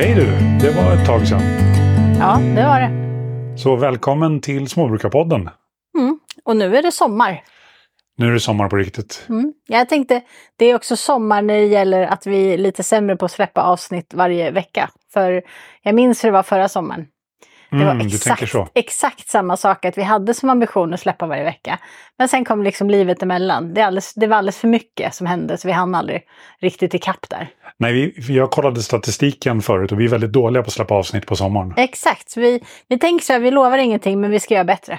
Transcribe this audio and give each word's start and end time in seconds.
Hej 0.00 0.14
du! 0.14 0.26
Det 0.60 0.74
var 0.76 0.92
ett 0.92 1.06
tag 1.06 1.28
sedan. 1.28 1.40
Ja, 2.18 2.40
det 2.56 2.64
var 2.64 2.80
det. 2.80 3.58
Så 3.58 3.76
välkommen 3.76 4.40
till 4.40 4.68
Småbrukarpodden. 4.68 5.50
Mm. 5.98 6.18
Och 6.44 6.56
nu 6.56 6.76
är 6.76 6.82
det 6.82 6.92
sommar. 6.92 7.42
Nu 8.16 8.26
är 8.28 8.32
det 8.32 8.40
sommar 8.40 8.68
på 8.68 8.76
riktigt. 8.76 9.26
Mm. 9.28 9.52
Jag 9.66 9.88
tänkte, 9.88 10.20
det 10.56 10.64
är 10.64 10.74
också 10.74 10.96
sommar 10.96 11.42
när 11.42 11.54
det 11.54 11.66
gäller 11.66 12.06
att 12.06 12.26
vi 12.26 12.52
är 12.52 12.58
lite 12.58 12.82
sämre 12.82 13.16
på 13.16 13.24
att 13.24 13.30
släppa 13.30 13.62
avsnitt 13.62 14.14
varje 14.14 14.50
vecka. 14.50 14.90
För 15.12 15.42
jag 15.82 15.94
minns 15.94 16.24
hur 16.24 16.28
det 16.28 16.32
var 16.32 16.42
förra 16.42 16.68
sommaren. 16.68 17.06
Det 17.70 17.76
var 17.84 17.92
Mm, 17.92 18.08
exakt, 18.74 19.28
samma 19.28 19.56
sak, 19.56 19.84
att 19.84 19.98
vi 19.98 20.02
hade 20.02 20.34
som 20.34 20.50
ambition 20.50 20.94
att 20.94 21.00
släppa 21.00 21.26
varje 21.26 21.44
vecka. 21.44 21.78
Men 22.18 22.28
sen 22.28 22.44
kom 22.44 22.62
liksom 22.62 22.90
livet 22.90 23.22
emellan. 23.22 23.74
Det, 23.74 23.82
alldeles, 23.82 24.14
det 24.14 24.26
var 24.26 24.36
alldeles 24.36 24.58
för 24.58 24.68
mycket 24.68 25.14
som 25.14 25.26
hände, 25.26 25.58
så 25.58 25.68
vi 25.68 25.72
hann 25.72 25.94
aldrig 25.94 26.22
riktigt 26.60 26.94
ikapp 26.94 27.28
där. 27.30 27.48
Nej, 27.78 27.92
vi, 28.16 28.34
jag 28.36 28.50
kollade 28.50 28.82
statistiken 28.82 29.62
förut 29.62 29.92
och 29.92 30.00
vi 30.00 30.04
är 30.04 30.08
väldigt 30.08 30.32
dåliga 30.32 30.62
på 30.62 30.66
att 30.66 30.72
släppa 30.72 30.94
avsnitt 30.94 31.26
på 31.26 31.36
sommaren. 31.36 31.74
Exakt, 31.76 32.36
vi, 32.36 32.62
vi 32.88 32.98
tänker 32.98 33.24
så 33.24 33.32
här, 33.32 33.40
vi 33.40 33.50
lovar 33.50 33.78
ingenting, 33.78 34.20
men 34.20 34.30
vi 34.30 34.40
ska 34.40 34.54
göra 34.54 34.64
bättre. 34.64 34.98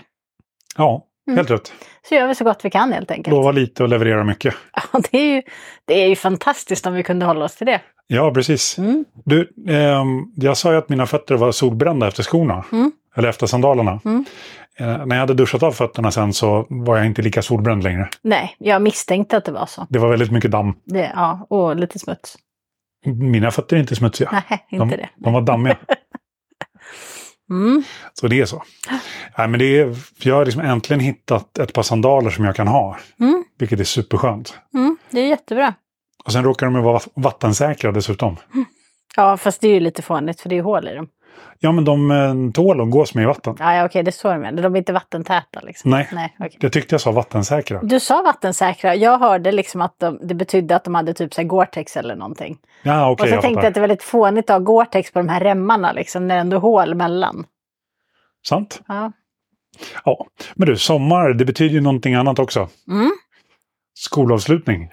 Ja, 0.78 1.06
Mm. 1.28 1.38
helt 1.38 1.52
rätt. 1.52 1.74
Så 2.10 2.16
gör 2.16 2.28
vi 2.28 2.36
så 2.36 2.44
gott 2.44 2.66
vi 2.66 2.70
kan 2.70 2.94
helt 2.94 3.12
enkelt. 3.12 3.32
Lova 3.36 3.52
lite 3.52 3.84
och 3.84 3.90
leverera 3.90 4.24
mycket. 4.24 4.56
Ja, 4.94 5.00
det, 5.12 5.18
är 5.18 5.36
ju, 5.36 5.42
det 5.86 5.94
är 6.04 6.08
ju 6.08 6.16
fantastiskt 6.16 6.86
om 6.86 6.94
vi 6.94 7.04
kunde 7.04 7.26
hålla 7.26 7.46
oss 7.46 7.56
till 7.56 7.68
det. 7.68 7.82
Ja, 8.12 8.34
precis. 8.34 8.78
Mm. 8.78 9.06
Du, 9.26 9.52
ehm, 9.68 10.34
jag 10.36 10.58
sa 10.58 10.72
ju 10.72 10.78
att 10.78 10.90
mina 10.90 11.06
fötter 11.06 11.36
var 11.36 11.52
solbrända 11.52 12.08
efter 12.08 12.24
skorna. 12.24 12.66
Mm. 12.72 12.92
Eller 13.16 13.30
efter 13.30 13.48
sandalerna. 13.48 14.00
Mm. 14.06 14.26
Eh, 14.80 15.06
när 15.06 15.16
jag 15.16 15.20
hade 15.20 15.34
duschat 15.34 15.64
av 15.64 15.72
fötterna 15.72 16.12
sen 16.12 16.34
så 16.34 16.66
var 16.70 16.98
jag 16.98 17.06
inte 17.06 17.22
lika 17.22 17.42
solbränd 17.42 17.84
längre. 17.84 18.10
Nej, 18.22 18.56
jag 18.60 18.82
misstänkte 18.82 19.38
att 19.38 19.46
det 19.46 19.52
var 19.52 19.66
så. 19.66 19.88
Det 19.90 20.00
var 20.00 20.10
väldigt 20.10 20.32
mycket 20.32 20.52
damm. 20.52 20.74
Det, 20.86 21.12
ja, 21.16 21.48
och 21.50 21.76
lite 21.76 22.00
smuts. 22.00 22.38
Mina 23.06 23.52
fötter 23.52 23.76
är 23.76 23.80
inte 23.80 23.96
smutsiga. 23.96 24.30
Nej, 24.32 24.66
inte 24.70 24.86
de, 24.86 25.02
det. 25.02 25.10
de 25.16 25.34
var 25.34 25.42
dammiga. 25.42 25.78
Mm. 27.52 27.84
Så 28.14 28.28
det 28.28 28.40
är 28.42 28.46
så. 28.46 28.64
Nej, 29.38 29.48
men 29.48 29.60
det 29.60 29.80
är, 29.80 29.96
jag 30.24 30.36
har 30.36 30.46
liksom 30.46 30.62
äntligen 30.62 31.00
hittat 31.00 31.58
ett 31.58 31.74
par 31.74 31.84
sandaler 31.84 32.30
som 32.30 32.46
jag 32.46 32.56
kan 32.56 32.68
ha. 32.68 32.98
Mm. 33.20 33.44
Vilket 33.60 33.80
är 33.80 33.84
superskönt. 33.84 34.58
Mm, 34.74 34.98
det 35.10 35.20
är 35.20 35.28
jättebra. 35.28 35.74
Och 36.30 36.34
sen 36.34 36.44
råkar 36.44 36.66
de 36.66 36.76
ju 36.76 36.82
vara 36.82 37.00
vattensäkra 37.14 37.92
dessutom. 37.92 38.38
Ja, 39.16 39.38
fast 39.38 39.62
det 39.62 39.68
är 39.68 39.74
ju 39.74 39.80
lite 39.80 40.02
fånigt 40.02 40.42
för 40.42 40.50
det 40.50 40.58
är 40.58 40.62
hål 40.62 40.88
i 40.88 40.96
dem. 40.96 41.08
Ja, 41.60 41.72
men 41.72 41.86
de 41.86 42.12
eh, 42.12 42.52
tål 42.54 42.82
att 42.82 42.90
gås 42.90 43.14
med 43.14 43.24
i 43.24 43.26
vatten. 43.26 43.56
Ja, 43.60 43.76
ja 43.76 43.86
okej, 43.86 44.04
det 44.04 44.10
är 44.10 44.12
så 44.12 44.28
de 44.28 44.76
är 44.76 44.78
inte 44.78 44.94
vattentäta 44.94 45.60
liksom. 45.64 45.92
Nej, 45.92 46.10
Nej 46.12 46.36
okej. 46.40 46.58
jag 46.62 46.74
tyckte 46.74 46.94
jag 46.94 47.02
sa 47.02 47.12
vattensäkra. 47.12 47.80
Du 47.84 48.00
sa 48.00 48.22
vattensäkra. 48.22 48.96
Jag 48.96 49.20
hörde 49.20 49.52
liksom 49.52 49.82
att 49.82 50.00
de, 50.00 50.20
det 50.22 50.34
betydde 50.34 50.76
att 50.76 50.84
de 50.84 50.96
hade 50.96 51.14
typ 51.14 51.34
så 51.34 51.42
Gore-Tex 51.42 52.00
eller 52.00 52.16
någonting. 52.16 52.58
Ja, 52.84 53.12
okej, 53.12 53.24
och 53.24 53.30
så 53.30 53.36
jag 53.36 53.42
tänkte 53.42 53.48
jag 53.48 53.56
fattar. 53.56 53.68
att 53.68 53.74
det 53.74 53.82
var 53.82 53.88
lite 53.88 54.06
fånigt 54.06 54.50
att 54.50 54.68
ha 54.68 54.74
Gore-Tex 54.74 55.14
på 55.14 55.20
de 55.20 55.30
här 55.30 55.40
remmarna 55.40 55.92
liksom, 55.92 56.28
när 56.28 56.36
det 56.36 56.42
ändå 56.42 56.58
är 56.58 56.62
hål 56.62 56.96
mellan. 56.96 57.46
Sant. 58.48 58.82
Ja. 58.88 59.12
Ja. 60.06 60.28
Men 60.56 60.68
du, 60.68 60.78
sommar, 60.78 61.34
det 61.34 61.46
betyder 61.46 61.76
ju 61.76 61.82
någonting 61.82 62.14
annat 62.14 62.40
också. 62.40 62.70
Mm. 62.88 63.12
Skolavslutning. 63.94 64.90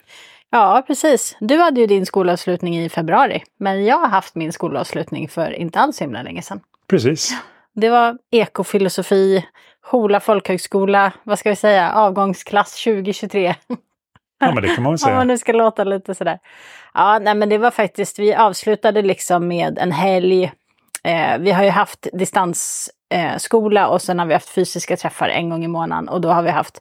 Ja, 0.51 0.85
precis. 0.87 1.37
Du 1.41 1.59
hade 1.59 1.81
ju 1.81 1.87
din 1.87 2.07
skolavslutning 2.07 2.79
i 2.79 2.89
februari. 2.89 3.43
Men 3.59 3.85
jag 3.85 3.99
har 3.99 4.09
haft 4.09 4.35
min 4.35 4.53
skolavslutning 4.53 5.29
för 5.29 5.53
inte 5.53 5.79
alls 5.81 6.03
himla 6.03 6.23
länge 6.23 6.43
sedan. 6.43 6.61
Precis. 6.87 7.37
Det 7.75 7.89
var 7.91 8.19
ekofilosofi, 8.31 9.47
Hola 9.91 10.21
folkhögskola, 10.21 11.13
vad 11.23 11.39
ska 11.39 11.51
vi 11.51 11.57
säga, 11.57 11.93
avgångsklass 11.93 12.85
2023. 12.85 13.55
Ja, 14.39 14.53
men 14.53 14.63
det 14.63 14.69
kan 14.69 14.83
man 14.83 14.83
väl 14.83 14.83
Om 14.83 14.83
man 14.83 14.99
säga. 14.99 15.25
nu 15.25 15.39
ska 15.39 15.53
låta 15.53 15.85
lite 15.85 16.15
sådär. 16.15 16.39
Ja, 16.95 17.19
nej 17.19 17.35
men 17.35 17.49
det 17.49 17.59
var 17.59 17.71
faktiskt, 17.71 18.19
vi 18.19 18.35
avslutade 18.35 19.03
liksom 19.03 19.49
med 19.49 19.79
en 19.79 19.93
helg. 19.93 20.53
Eh, 21.05 21.39
vi 21.39 21.53
har 21.53 21.65
ju 21.65 21.71
haft 21.71 22.07
distansskola 22.13 23.81
eh, 23.81 23.87
och 23.87 24.03
sen 24.03 24.19
har 24.19 24.27
vi 24.27 24.35
haft 24.35 24.49
fysiska 24.49 24.97
träffar 24.97 25.29
en 25.29 25.51
gång 25.51 25.65
i 25.65 25.69
månaden 25.69 26.09
och 26.09 26.21
då 26.21 26.29
har 26.29 26.43
vi 26.43 26.51
haft 26.51 26.81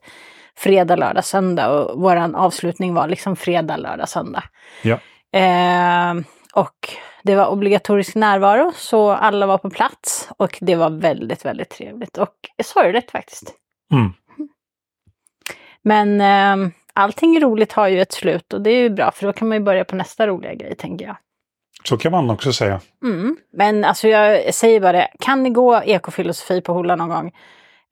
fredag, 0.58 0.96
lördag, 0.96 1.26
söndag 1.26 1.70
och 1.70 2.02
våran 2.02 2.36
avslutning 2.36 2.94
var 2.94 3.08
liksom 3.08 3.36
fredag, 3.36 3.78
lördag, 3.78 4.10
söndag. 4.10 4.44
Ja. 4.82 5.00
Eh, 5.40 6.14
och 6.54 6.90
det 7.24 7.36
var 7.36 7.48
obligatorisk 7.48 8.16
närvaro 8.16 8.72
så 8.76 9.12
alla 9.12 9.46
var 9.46 9.58
på 9.58 9.70
plats 9.70 10.30
och 10.38 10.58
det 10.62 10.76
var 10.76 10.90
väldigt, 10.90 11.46
väldigt 11.46 11.70
trevligt 11.70 12.18
och 12.18 12.36
sorgligt 12.64 13.12
faktiskt. 13.12 13.54
Mm. 13.92 14.14
Men 15.84 16.22
eh, 16.22 16.72
allting 16.94 17.42
roligt 17.42 17.72
har 17.72 17.88
ju 17.88 18.02
ett 18.02 18.14
slut 18.14 18.54
och 18.54 18.62
det 18.62 18.70
är 18.70 18.82
ju 18.82 18.90
bra 18.90 19.12
för 19.12 19.28
då 19.28 19.34
kan 19.34 19.48
man 19.48 19.58
ju 19.58 19.64
börja 19.64 19.86
på 19.86 19.96
nästa 19.96 20.28
roliga 20.28 20.54
grej 20.54 20.76
tänker 20.76 21.06
jag. 21.06 21.18
Så 21.84 21.98
kan 21.98 22.12
man 22.12 22.30
också 22.30 22.54
säga. 22.54 22.82
Mm. 23.04 23.38
Men 23.54 23.84
alltså 23.84 24.08
jag 24.08 24.54
säger 24.54 24.80
bara 24.80 24.92
det, 24.92 25.08
kan 25.20 25.44
ni 25.44 25.50
gå 25.50 25.82
ekofilosofi 25.84 26.62
på 26.62 26.74
Hola 26.74 26.96
någon 26.96 27.10
gång 27.10 27.32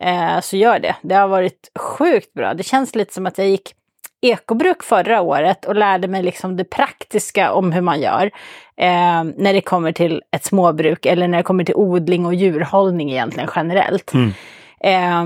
eh, 0.04 0.40
så 0.42 0.58
gör 0.58 0.80
det. 0.80 0.96
Det 1.02 1.16
har 1.16 1.28
varit 1.28 1.72
sjukt 1.80 2.34
bra. 2.34 2.54
Det 2.54 2.64
känns 2.64 2.96
lite 2.96 3.14
som 3.14 3.26
att 3.26 3.38
jag 3.38 3.48
gick 3.48 3.76
ekobruk 4.22 4.84
förra 4.84 5.22
året 5.22 5.66
och 5.66 5.76
lärde 5.76 6.08
mig 6.08 6.24
liksom 6.24 6.58
det 6.58 6.64
praktiska 6.64 7.52
om 7.52 7.72
hur 7.72 7.82
man 7.82 8.02
gör 8.02 8.26
eh, 8.78 9.24
när 9.24 9.54
det 9.54 9.62
kommer 9.62 9.92
till 9.92 10.22
ett 10.32 10.44
småbruk 10.44 11.06
eller 11.06 11.28
när 11.28 11.38
det 11.38 11.44
kommer 11.44 11.64
till 11.64 11.76
odling 11.76 12.26
och 12.26 12.34
djurhållning 12.34 13.12
egentligen 13.12 13.50
generellt. 13.56 14.14
Mm. 14.14 14.34
Eh, 14.84 15.26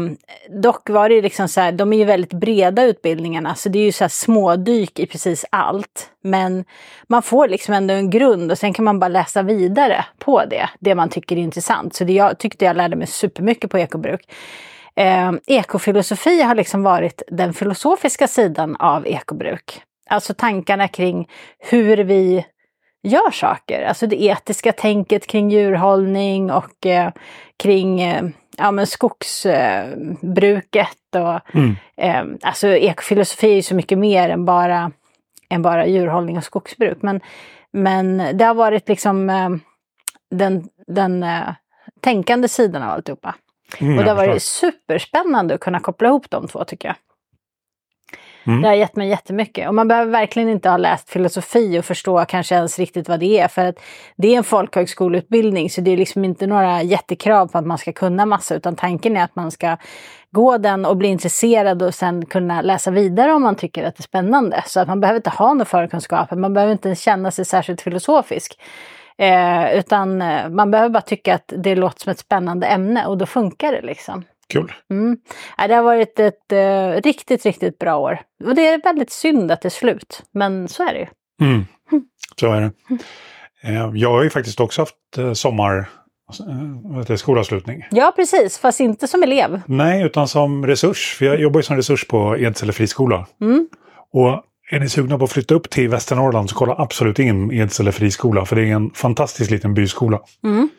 dock 0.49 0.89
var 0.89 1.09
det 1.09 1.21
liksom 1.21 1.47
så 1.47 1.61
här, 1.61 1.71
de 1.71 1.93
är 1.93 1.97
ju 1.97 2.05
väldigt 2.05 2.33
breda 2.33 2.83
utbildningarna 2.83 3.55
så 3.55 3.69
det 3.69 3.79
är 3.79 3.83
ju 3.83 3.91
så 3.91 4.03
här 4.03 4.09
smådyk 4.09 4.99
i 4.99 5.05
precis 5.05 5.45
allt. 5.49 6.09
Men 6.23 6.65
man 7.07 7.21
får 7.21 7.47
liksom 7.47 7.73
ändå 7.73 7.93
en 7.93 8.09
grund 8.09 8.51
och 8.51 8.57
sen 8.57 8.73
kan 8.73 8.85
man 8.85 8.99
bara 8.99 9.07
läsa 9.07 9.41
vidare 9.41 10.05
på 10.19 10.45
det, 10.45 10.69
det 10.79 10.95
man 10.95 11.09
tycker 11.09 11.35
är 11.35 11.39
intressant. 11.39 11.95
Så 11.95 12.03
det 12.03 12.13
jag 12.13 12.39
tyckte 12.39 12.65
jag 12.65 12.77
lärde 12.77 12.95
mig 12.95 13.07
supermycket 13.07 13.71
på 13.71 13.79
ekobruk. 13.79 14.21
Eh, 14.95 15.31
ekofilosofi 15.47 16.41
har 16.41 16.55
liksom 16.55 16.83
varit 16.83 17.21
den 17.27 17.53
filosofiska 17.53 18.27
sidan 18.27 18.75
av 18.75 19.07
ekobruk. 19.07 19.81
Alltså 20.09 20.33
tankarna 20.33 20.87
kring 20.87 21.29
hur 21.59 21.97
vi 21.97 22.45
gör 23.03 23.31
saker. 23.31 23.85
Alltså 23.85 24.07
det 24.07 24.23
etiska 24.23 24.71
tänket 24.71 25.27
kring 25.27 25.49
djurhållning 25.49 26.51
och 26.51 26.85
eh, 26.85 27.11
kring 27.57 28.01
eh, 28.01 28.23
ja, 28.57 28.71
men 28.71 28.87
skogsbruket. 28.87 30.97
och, 31.15 31.55
Mm. 31.55 31.75
eh, 31.97 32.23
alltså 32.49 32.67
ekofilosofi 32.67 33.51
är 33.51 33.55
ju 33.55 33.61
så 33.61 33.75
mycket 33.75 33.97
mer 33.97 34.29
än 34.29 34.45
bara, 34.45 34.91
än 35.49 35.61
bara 35.61 35.87
djurhållning 35.87 36.37
och 36.37 36.43
skogsbruk. 36.43 36.97
Men, 37.01 37.21
men 37.71 38.37
det 38.37 38.45
har 38.45 38.53
varit 38.53 38.89
liksom 38.89 39.29
eh, 39.29 39.49
den, 40.31 40.69
den 40.87 41.23
eh, 41.23 41.49
tänkande 42.01 42.47
sidan 42.47 42.83
av 42.83 42.89
alltihopa. 42.89 43.35
Mm, 43.79 43.97
Och 43.97 44.03
det 44.03 44.09
har 44.09 44.15
varit 44.27 44.43
superspännande 44.43 45.53
att 45.53 45.59
kunna 45.61 45.79
koppla 45.79 46.07
ihop 46.07 46.29
de 46.29 46.47
två 46.47 46.63
tycker 46.63 46.87
jag. 46.87 46.95
Mm. 48.47 48.61
Det 48.61 48.67
har 48.67 48.75
gett 48.75 48.95
mig 48.95 49.09
jättemycket. 49.09 49.67
Och 49.67 49.75
man 49.75 49.87
behöver 49.87 50.11
verkligen 50.11 50.49
inte 50.49 50.69
ha 50.69 50.77
läst 50.77 51.09
filosofi 51.09 51.79
och 51.79 51.85
förstå 51.85 52.25
kanske 52.25 52.55
ens 52.55 52.79
riktigt 52.79 53.09
vad 53.09 53.19
det 53.19 53.39
är. 53.39 53.47
För 53.47 53.65
att 53.65 53.75
det 54.15 54.33
är 54.33 54.37
en 54.37 54.43
folkhögskoleutbildning 54.43 55.69
så 55.69 55.81
det 55.81 55.91
är 55.91 55.97
liksom 55.97 56.25
inte 56.25 56.47
några 56.47 56.83
jättekrav 56.83 57.47
på 57.47 57.57
att 57.57 57.65
man 57.65 57.77
ska 57.77 57.93
kunna 57.93 58.25
massa. 58.25 58.55
Utan 58.55 58.75
tanken 58.75 59.17
är 59.17 59.23
att 59.23 59.35
man 59.35 59.51
ska 59.51 59.77
gå 60.31 60.57
den 60.57 60.85
och 60.85 60.97
bli 60.97 61.07
intresserad 61.07 61.83
och 61.83 61.93
sen 61.93 62.25
kunna 62.25 62.61
läsa 62.61 62.91
vidare 62.91 63.33
om 63.33 63.41
man 63.41 63.55
tycker 63.55 63.83
att 63.83 63.95
det 63.95 64.01
är 64.01 64.03
spännande. 64.03 64.63
Så 64.65 64.79
att 64.79 64.87
man 64.87 64.99
behöver 64.99 65.17
inte 65.17 65.29
ha 65.29 65.53
några 65.53 65.65
förkunskaper. 65.65 66.35
Man 66.35 66.53
behöver 66.53 66.71
inte 66.71 66.95
känna 66.95 67.31
sig 67.31 67.45
särskilt 67.45 67.81
filosofisk. 67.81 68.59
Eh, 69.17 69.77
utan 69.77 70.21
eh, 70.21 70.49
man 70.49 70.71
behöver 70.71 70.89
bara 70.89 71.01
tycka 71.01 71.35
att 71.35 71.53
det 71.57 71.75
låter 71.75 71.99
som 71.99 72.11
ett 72.11 72.19
spännande 72.19 72.67
ämne 72.67 73.05
och 73.05 73.17
då 73.17 73.25
funkar 73.25 73.71
det 73.71 73.81
liksom. 73.81 74.23
Kul. 74.53 74.73
Mm. 74.91 75.17
Ja, 75.57 75.67
det 75.67 75.73
har 75.75 75.83
varit 75.83 76.19
ett 76.19 76.51
eh, 76.51 77.01
riktigt, 77.01 77.45
riktigt 77.45 77.79
bra 77.79 77.97
år. 77.97 78.19
Och 78.45 78.55
det 78.55 78.67
är 78.67 78.81
väldigt 78.83 79.11
synd 79.11 79.51
att 79.51 79.61
det 79.61 79.67
är 79.67 79.69
slut, 79.69 80.23
men 80.31 80.67
så 80.67 80.83
är 80.87 80.93
det 80.93 80.99
ju. 80.99 81.07
Mm. 81.47 81.65
Så 82.39 82.53
är 82.53 82.61
det. 82.61 82.71
Eh, 83.63 83.91
Jag 83.93 84.11
har 84.11 84.23
ju 84.23 84.29
faktiskt 84.29 84.59
också 84.59 84.81
haft 84.81 84.95
eh, 85.17 85.33
sommar, 85.33 85.89
eh, 86.39 86.97
heter 86.97 87.13
det, 87.13 87.17
skolavslutning. 87.17 87.83
Ja, 87.91 88.13
precis, 88.15 88.57
fast 88.59 88.79
inte 88.79 89.07
som 89.07 89.23
elev. 89.23 89.61
Nej, 89.65 90.03
utan 90.03 90.27
som 90.27 90.67
resurs. 90.67 91.15
För 91.17 91.25
jag 91.25 91.39
jobbar 91.39 91.59
ju 91.59 91.63
som 91.63 91.75
resurs 91.75 92.07
på 92.07 92.37
Edsele 92.37 92.73
friskola. 92.73 93.27
Mm. 93.41 93.67
Och 94.13 94.43
är 94.71 94.79
ni 94.79 94.89
sugna 94.89 95.17
på 95.17 95.23
att 95.23 95.31
flytta 95.31 95.55
upp 95.55 95.69
till 95.69 95.89
Västernorrland 95.89 96.49
så 96.49 96.55
kolla 96.55 96.75
absolut 96.77 97.19
in 97.19 97.51
Edsele 97.51 97.91
friskola. 97.91 98.45
För 98.45 98.55
det 98.55 98.61
är 98.61 98.73
en 98.75 98.89
fantastisk 98.91 99.51
liten 99.51 99.73
byskola. 99.73 100.19
Mm. 100.43 100.69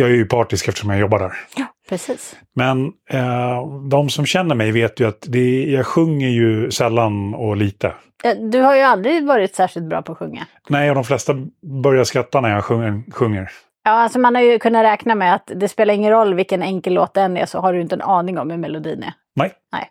Jag 0.00 0.10
är 0.10 0.14
ju 0.14 0.26
partisk 0.26 0.68
eftersom 0.68 0.90
jag 0.90 1.00
jobbar 1.00 1.18
där. 1.18 1.32
Ja, 1.56 1.66
precis. 1.88 2.36
Men 2.54 2.86
eh, 3.10 3.66
de 3.90 4.10
som 4.10 4.26
känner 4.26 4.54
mig 4.54 4.72
vet 4.72 5.00
ju 5.00 5.08
att 5.08 5.24
det, 5.28 5.64
jag 5.64 5.86
sjunger 5.86 6.28
ju 6.28 6.70
sällan 6.70 7.34
och 7.34 7.56
lite. 7.56 7.86
Eh, 8.24 8.34
Du 8.50 8.60
har 8.60 8.74
ju 8.76 8.82
aldrig 8.82 9.26
varit 9.26 9.54
särskilt 9.54 9.86
bra 9.86 10.02
på 10.02 10.12
att 10.12 10.18
sjunga. 10.18 10.46
Nej, 10.68 10.88
och 10.88 10.94
de 10.94 11.04
flesta 11.04 11.34
börjar 11.82 12.04
skratta 12.04 12.40
när 12.40 12.48
jag 12.48 12.64
sjunger. 12.64 13.02
sjunger. 13.12 13.50
Ja, 13.84 13.90
alltså 13.90 14.18
man 14.18 14.34
har 14.34 14.42
ju 14.42 14.58
kunnat 14.58 14.84
räkna 14.84 15.14
med 15.14 15.34
att 15.34 15.50
det 15.54 15.68
spelar 15.68 15.94
ingen 15.94 16.10
roll 16.12 16.34
vilken 16.34 16.62
enkel 16.62 16.92
låt 16.94 17.14
det 17.14 17.20
än 17.20 17.36
är 17.36 17.46
så 17.46 17.58
har 17.60 17.72
du 17.72 17.80
inte 17.80 17.94
en 17.94 18.00
aning 18.02 18.38
om 18.38 18.50
hur 18.50 18.58
melodin 18.58 19.02
är. 19.02 19.12
Nej. 19.36 19.52
Nej. 19.72 19.88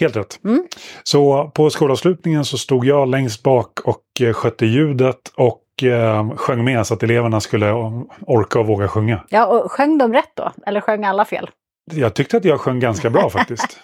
Helt 0.00 0.16
rätt. 0.16 0.40
Mm. 0.44 0.66
Så 1.02 1.50
på 1.54 1.70
skolavslutningen 1.70 2.44
så 2.44 2.58
stod 2.58 2.84
jag 2.84 3.08
längst 3.08 3.42
bak 3.42 3.80
och 3.84 4.02
eh, 4.20 4.32
skötte 4.32 4.66
ljudet 4.66 5.20
och 5.36 5.61
eh, 5.82 6.30
sjöng 6.36 6.64
med 6.64 6.86
så 6.86 6.94
att 6.94 7.02
eleverna 7.02 7.40
skulle 7.40 7.72
orka 8.20 8.58
och 8.58 8.66
våga 8.66 8.88
sjunga. 8.88 9.24
Ja, 9.28 9.46
och 9.46 9.72
sjöng 9.72 9.98
de 9.98 10.12
rätt 10.12 10.32
då? 10.34 10.52
Eller 10.66 10.80
sjöng 10.80 11.04
alla 11.04 11.24
fel? 11.24 11.50
Jag 11.90 12.14
tyckte 12.14 12.36
att 12.36 12.44
jag 12.44 12.60
sjöng 12.60 12.80
ganska 12.80 13.10
bra 13.10 13.30
faktiskt. 13.30 13.78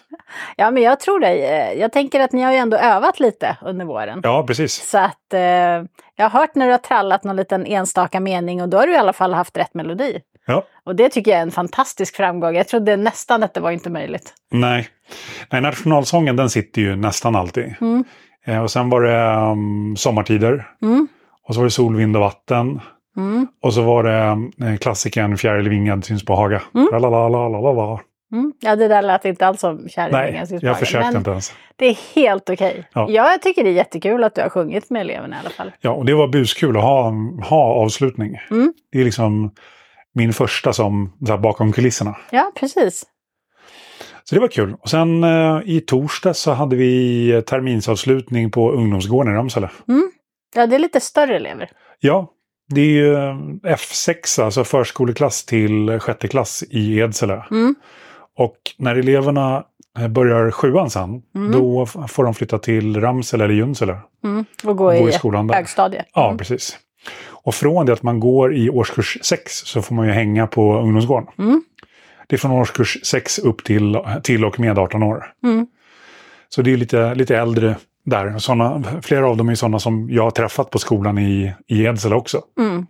ja, 0.56 0.70
men 0.70 0.82
jag 0.82 1.00
tror 1.00 1.20
dig. 1.20 1.44
Eh, 1.44 1.72
jag 1.72 1.92
tänker 1.92 2.20
att 2.20 2.32
ni 2.32 2.42
har 2.42 2.52
ju 2.52 2.58
ändå 2.58 2.76
övat 2.76 3.20
lite 3.20 3.56
under 3.62 3.84
våren. 3.84 4.20
Ja, 4.22 4.44
precis. 4.46 4.90
Så 4.90 4.98
att 4.98 5.34
eh, 5.34 5.40
jag 6.16 6.28
har 6.28 6.40
hört 6.40 6.54
när 6.54 6.66
du 6.66 6.72
har 6.72 6.78
trallat 6.78 7.24
någon 7.24 7.36
liten 7.36 7.66
enstaka 7.66 8.20
mening 8.20 8.62
och 8.62 8.68
då 8.68 8.78
har 8.78 8.86
du 8.86 8.92
i 8.92 8.96
alla 8.96 9.12
fall 9.12 9.34
haft 9.34 9.56
rätt 9.56 9.74
melodi. 9.74 10.20
Ja. 10.46 10.64
Och 10.84 10.96
det 10.96 11.08
tycker 11.08 11.30
jag 11.30 11.38
är 11.38 11.42
en 11.42 11.50
fantastisk 11.50 12.16
framgång. 12.16 12.56
Jag 12.56 12.68
trodde 12.68 12.96
nästan 12.96 13.42
att 13.42 13.54
det 13.54 13.60
var 13.60 13.70
inte 13.70 13.90
möjligt. 13.90 14.34
Nej, 14.50 14.88
Nej 15.50 15.60
nationalsången 15.60 16.36
den 16.36 16.50
sitter 16.50 16.82
ju 16.82 16.96
nästan 16.96 17.36
alltid. 17.36 17.74
Mm. 17.80 18.04
Eh, 18.46 18.62
och 18.62 18.70
sen 18.70 18.90
var 18.90 19.02
det 19.02 19.50
um, 19.50 19.96
sommartider. 19.96 20.68
Mm. 20.82 21.08
Och 21.48 21.54
så 21.54 21.60
var 21.60 21.64
det 21.64 21.70
sol, 21.70 21.96
vind 21.96 22.16
och 22.16 22.22
vatten. 22.22 22.80
Mm. 23.16 23.46
Och 23.62 23.74
så 23.74 23.82
var 23.82 24.04
det 24.04 24.66
eh, 24.66 24.76
klassikern 24.76 25.36
Fjäril 25.36 25.68
vingad 25.68 26.04
syns 26.04 26.24
på 26.24 26.34
Haga. 26.34 26.62
Mm. 26.74 26.88
Lalalala. 26.92 28.00
Mm. 28.32 28.52
Ja, 28.60 28.76
det 28.76 28.88
där 28.88 29.02
lät 29.02 29.24
inte 29.24 29.46
alls 29.46 29.60
som 29.60 29.88
kärringen. 29.88 30.46
Nej, 30.50 30.58
jag 30.62 30.78
försökte 30.78 31.18
inte 31.18 31.30
ens. 31.30 31.52
Det 31.76 31.86
är 31.86 31.98
helt 32.14 32.50
okej. 32.50 32.88
Ja. 32.92 33.10
Jag 33.10 33.42
tycker 33.42 33.64
det 33.64 33.70
är 33.70 33.74
jättekul 33.74 34.24
att 34.24 34.34
du 34.34 34.40
har 34.40 34.48
sjungit 34.48 34.90
med 34.90 35.00
eleverna 35.00 35.36
i 35.36 35.38
alla 35.40 35.50
fall. 35.50 35.72
Ja, 35.80 35.90
och 35.90 36.04
det 36.04 36.14
var 36.14 36.28
buskul 36.28 36.76
att 36.76 36.82
ha, 36.82 37.12
ha 37.48 37.74
avslutning. 37.74 38.38
Mm. 38.50 38.72
Det 38.92 39.00
är 39.00 39.04
liksom 39.04 39.50
min 40.14 40.32
första 40.32 40.72
som 40.72 41.12
här, 41.28 41.38
bakom 41.38 41.72
kulisserna. 41.72 42.16
Ja, 42.30 42.52
precis. 42.60 43.04
Så 44.24 44.34
det 44.34 44.40
var 44.40 44.48
kul. 44.48 44.76
Och 44.80 44.88
sen 44.88 45.24
eh, 45.24 45.60
i 45.64 45.80
torsdag 45.80 46.34
så 46.34 46.52
hade 46.52 46.76
vi 46.76 47.42
terminsavslutning 47.46 48.50
på 48.50 48.72
ungdomsgården 48.72 49.32
i 49.32 49.36
Ramsele. 49.36 49.70
Mm. 49.88 50.10
Ja, 50.54 50.66
det 50.66 50.74
är 50.74 50.78
lite 50.78 51.00
större 51.00 51.36
elever. 51.36 51.70
Ja, 52.00 52.30
det 52.68 52.80
är 52.80 52.84
ju 52.90 53.14
eh, 53.14 53.34
F6, 53.76 54.42
alltså 54.44 54.64
förskoleklass 54.64 55.44
till 55.44 55.98
sjätte 56.00 56.28
klass 56.28 56.64
i 56.70 56.98
Edsele. 56.98 57.44
Mm. 57.50 57.74
Och 58.36 58.56
när 58.78 58.96
eleverna 58.96 59.64
eh, 59.98 60.08
börjar 60.08 60.50
sjuan 60.50 60.90
sen, 60.90 61.22
Mm. 61.34 61.52
då 61.52 61.86
får 61.86 62.24
de 62.24 62.34
flytta 62.34 62.58
till 62.58 63.00
Ramsele 63.00 63.44
eller 63.44 63.54
Junsele. 63.54 63.98
Mm. 64.24 64.44
Och 64.64 64.76
gå 64.76 64.84
Och 64.86 64.96
i, 64.96 65.00
gå 65.00 65.08
i 65.08 65.12
skolan 65.12 65.46
där. 65.46 65.54
högstadiet. 65.54 66.06
Ja, 66.14 66.26
Mm. 66.26 66.38
precis. 66.38 66.78
Och 67.28 67.54
från 67.54 67.86
det 67.86 67.92
att 67.92 68.02
man 68.02 68.20
går 68.20 68.54
i 68.54 68.70
årskurs 68.70 69.18
6 69.22 69.52
så 69.52 69.82
får 69.82 69.94
man 69.94 70.06
ju 70.06 70.12
hänga 70.12 70.46
på 70.46 70.78
ungdomsgården. 70.78 71.28
Mm. 71.38 71.62
Det 72.26 72.36
är 72.36 72.38
från 72.38 72.50
årskurs 72.50 72.98
6 73.02 73.38
upp 73.38 73.64
till, 73.64 73.98
till 74.22 74.44
och 74.44 74.60
med 74.60 74.78
18 74.78 75.02
år. 75.02 75.32
Mm. 75.44 75.66
Så 76.48 76.62
det 76.62 76.72
är 76.72 76.76
lite, 76.76 77.14
lite 77.14 77.36
äldre 77.36 77.76
där. 78.10 78.38
Såna, 78.38 78.82
flera 79.02 79.28
av 79.28 79.36
dem 79.36 79.48
är 79.48 79.54
sådana 79.54 79.78
som 79.78 80.10
jag 80.10 80.22
har 80.22 80.30
träffat 80.30 80.70
på 80.70 80.78
skolan 80.78 81.18
i, 81.18 81.54
i 81.66 81.84
Edsele 81.84 82.14
också. 82.14 82.42
Mm. 82.58 82.86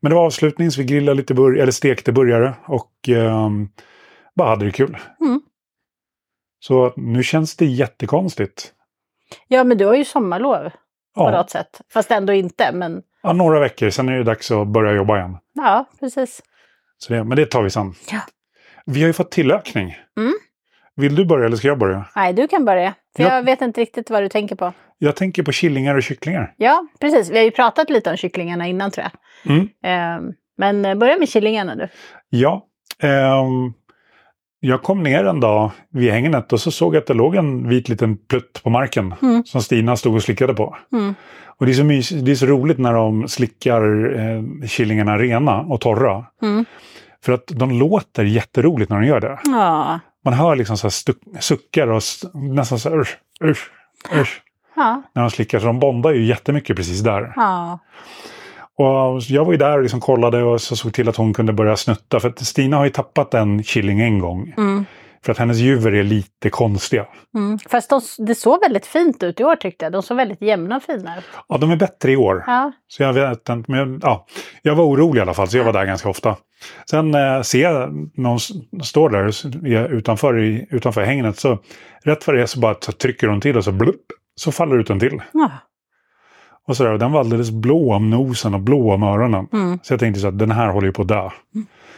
Men 0.00 0.10
det 0.10 0.14
var 0.16 0.24
avslutning 0.26 0.70
så 0.70 0.80
vi 0.80 0.86
grillade 0.86 1.16
lite 1.16 1.34
bur- 1.34 1.60
eller 1.60 1.72
stekte 1.72 2.12
burgare 2.12 2.54
och 2.66 3.08
ehm, 3.08 3.68
bara 4.36 4.48
hade 4.48 4.64
det 4.64 4.70
kul. 4.72 4.96
Mm. 5.20 5.40
Så 6.60 6.92
nu 6.96 7.22
känns 7.22 7.56
det 7.56 7.66
jättekonstigt. 7.66 8.72
Ja, 9.48 9.64
men 9.64 9.78
du 9.78 9.86
har 9.86 9.94
ju 9.94 10.04
sommarlov 10.04 10.62
på 10.64 10.70
Ja, 11.14 11.30
något 11.30 11.50
sätt. 11.50 11.80
Fast 11.92 12.10
ändå 12.10 12.32
inte, 12.32 12.72
men 12.72 13.02
ja, 13.22 13.32
några 13.32 13.60
veckor, 13.60 13.90
sen 13.90 14.08
är 14.08 14.16
det 14.16 14.24
dags 14.24 14.50
att 14.50 14.68
börja 14.68 14.92
jobba 14.92 15.18
igen. 15.18 15.36
ja, 15.54 15.84
precis. 16.00 16.42
Så 16.98 17.12
det, 17.12 17.24
men 17.24 17.36
det 17.36 17.46
tar 17.46 17.62
vi 17.62 17.70
sen. 17.70 17.94
Ja. 18.12 18.20
Vi 18.86 19.00
har 19.00 19.06
ju 19.06 19.12
fått 19.12 19.30
tillökning. 19.30 19.96
Mm. 20.16 20.32
Vill 20.96 21.14
du 21.14 21.24
börja 21.24 21.46
eller 21.46 21.56
ska 21.56 21.68
jag 21.68 21.78
börja? 21.78 22.04
Nej, 22.16 22.32
du 22.32 22.48
kan 22.48 22.64
börja. 22.64 22.94
För 23.16 23.22
Ja. 23.22 23.34
jag 23.34 23.42
vet 23.42 23.60
inte 23.60 23.80
riktigt 23.80 24.10
vad 24.10 24.22
du 24.22 24.28
tänker 24.28 24.56
på. 24.56 24.72
Jag 24.98 25.16
tänker 25.16 25.42
på 25.42 25.52
killingar 25.52 25.94
och 25.94 26.02
kycklingar. 26.02 26.54
Ja, 26.56 26.86
precis. 27.00 27.30
Vi 27.30 27.36
har 27.38 27.44
ju 27.44 27.50
pratat 27.50 27.90
lite 27.90 28.10
om 28.10 28.16
kycklingarna 28.16 28.66
innan 28.66 28.90
tror 28.90 29.06
jag. 29.06 29.52
Mm. 29.54 29.68
Ehm, 29.84 30.32
men 30.58 30.84
eh, 30.84 30.94
börja 30.94 31.18
med 31.18 31.28
killingarna 31.28 31.74
du. 31.74 31.88
Ja. 32.30 32.66
ehm, 33.02 33.72
jag 34.60 34.82
kom 34.82 35.02
ner 35.02 35.24
en 35.24 35.40
dag 35.40 35.70
vid 35.90 36.12
hängnet 36.12 36.52
och 36.52 36.60
så 36.60 36.70
såg 36.70 36.94
jag 36.94 37.00
att 37.00 37.06
det 37.06 37.14
låg 37.14 37.34
en 37.36 37.68
vit 37.68 37.88
liten 37.88 38.16
plutt 38.16 38.60
på 38.62 38.70
marken 38.70 39.14
Mm. 39.22 39.44
som 39.44 39.60
Stina 39.62 39.96
stod 39.96 40.14
och 40.14 40.22
slickade 40.22 40.54
på. 40.54 40.76
Mm. 40.92 41.14
Och 41.58 41.66
det 41.66 41.72
är 41.72 42.02
så, 42.02 42.14
det 42.14 42.30
är 42.30 42.34
så 42.34 42.46
roligt 42.46 42.78
när 42.78 42.92
de 42.94 43.28
slickar 43.28 44.14
eh, 44.18 44.42
killingarna 44.68 45.18
rena 45.18 45.60
och 45.60 45.80
torra. 45.80 46.24
Mm. 46.42 46.64
För 47.24 47.32
att 47.32 47.46
de 47.46 47.70
låter 47.78 48.24
jätteroligt 48.24 48.90
när 48.90 49.00
de 49.00 49.06
gör 49.06 49.20
det. 49.20 49.38
Ja. 49.44 50.00
Man 50.24 50.34
hör 50.34 50.56
liksom 50.56 50.76
så 50.78 50.86
här 50.86 51.40
suckar 51.40 51.88
och 51.88 51.96
st- 51.96 52.28
nästan 52.34 52.78
så 52.78 52.90
här 52.90 53.00
usch, 53.00 53.18
usch, 53.44 53.70
usch. 54.16 54.42
Ja. 54.76 55.02
När 55.14 55.22
de 55.22 55.30
slickar. 55.30 55.58
Så 55.58 55.66
de 55.66 55.78
bondar 55.80 56.10
ju 56.10 56.24
jättemycket 56.24 56.76
precis 56.76 57.00
där. 57.00 57.32
Ja. 57.36 57.78
Och 58.76 59.20
jag 59.28 59.44
var 59.44 59.52
ju 59.52 59.58
där 59.58 59.76
och 59.76 59.82
liksom 59.82 60.00
kollade 60.00 60.42
och 60.42 60.60
så 60.60 60.76
såg 60.76 60.92
till 60.94 61.08
att 61.08 61.16
hon 61.16 61.34
kunde 61.34 61.52
börja 61.52 61.76
snutta. 61.76 62.20
För 62.20 62.28
att 62.28 62.46
Stina 62.46 62.76
har 62.76 62.84
ju 62.84 62.90
tappat 62.90 63.34
en 63.34 63.62
killing 63.62 64.00
en 64.00 64.18
gång. 64.18 64.54
Mm. 64.56 64.84
För 65.24 65.32
att 65.32 65.38
hennes 65.38 65.56
djur 65.56 65.94
är 65.94 66.02
lite 66.02 66.50
konstiga. 66.50 67.06
Mm. 67.34 67.58
Fast 67.58 67.90
de, 67.90 68.00
det 68.18 68.34
såg 68.34 68.60
väldigt 68.60 68.86
fint 68.86 69.22
ut 69.22 69.40
i 69.40 69.44
år 69.44 69.56
tyckte 69.56 69.84
jag. 69.84 69.92
De 69.92 70.02
såg 70.02 70.16
väldigt 70.16 70.42
jämna 70.42 70.76
och 70.76 70.82
fina 70.82 71.18
ut. 71.18 71.24
Ja, 71.48 71.58
de 71.58 71.70
är 71.70 71.76
bättre 71.76 72.12
i 72.12 72.16
år. 72.16 72.44
Ja. 72.46 72.72
Så 72.88 73.02
jag 73.02 73.12
vet 73.12 73.48
men 73.68 74.00
ja, 74.02 74.26
jag 74.62 74.74
var 74.74 74.84
orolig 74.84 75.18
i 75.18 75.22
alla 75.22 75.34
fall, 75.34 75.48
så 75.48 75.56
jag 75.56 75.64
var 75.64 75.72
där 75.72 75.84
ganska 75.84 76.08
ofta. 76.08 76.36
Sen 76.90 77.14
eh, 77.14 77.42
ser 77.42 77.62
jag 77.62 78.10
någon 78.14 78.38
står 78.82 79.10
där 79.10 79.88
utanför, 79.92 80.38
i, 80.42 80.66
utanför 80.70 81.02
hängnet, 81.04 81.38
så 81.38 81.58
rätt 82.04 82.26
vad 82.26 82.36
det 82.36 82.42
är 82.42 82.46
så 82.46 82.60
bara 82.60 82.74
t- 82.74 82.92
trycker 82.92 83.28
hon 83.28 83.40
till 83.40 83.56
och 83.56 83.64
så 83.64 83.72
blupp, 83.72 84.06
så 84.36 84.52
faller 84.52 84.78
ut 84.78 84.90
en 84.90 85.00
till. 85.00 85.22
ja. 85.32 85.50
Och 86.66 86.76
så 86.76 86.84
där, 86.84 86.92
och 86.92 86.98
den 86.98 87.12
var 87.12 87.20
alldeles 87.20 87.50
blå 87.50 87.94
om 87.94 88.10
nosen 88.10 88.54
och 88.54 88.60
blå 88.60 88.92
om 88.94 89.02
öronen. 89.02 89.46
Mm. 89.52 89.78
Så 89.82 89.92
jag 89.92 90.00
tänkte 90.00 90.20
så 90.20 90.28
att 90.28 90.38
den 90.38 90.50
här 90.50 90.68
håller 90.68 90.86
ju 90.86 90.92
på 90.92 91.02
att 91.02 91.08
dö. 91.08 91.30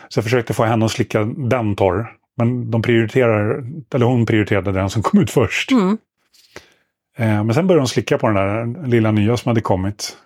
Så 0.09 0.19
jag 0.19 0.25
försökte 0.25 0.55
få 0.55 0.65
henne 0.65 0.85
att 0.85 0.91
slicka 0.91 1.25
den 1.25 1.77
torr. 1.77 2.13
Men 2.37 2.71
de 2.71 2.83
prioriterar, 2.83 3.65
eller 3.95 4.07
hon 4.07 4.27
prioriterade 4.27 4.73
den 4.73 4.91
som 4.91 5.03
kom 5.03 5.21
ut 5.21 5.31
först. 5.31 5.71
Mm. 5.73 5.99
Eh, 7.19 7.45
men 7.45 7.55
sen 7.55 7.67
började 7.67 7.81
hon 7.81 7.89
slicka 7.89 8.19
på 8.19 8.27
den 8.29 8.35
där 8.37 8.87
lilla 8.89 9.11
nya 9.11 9.37
som 9.37 9.51
hade 9.51 9.61
kommit. 9.61 10.17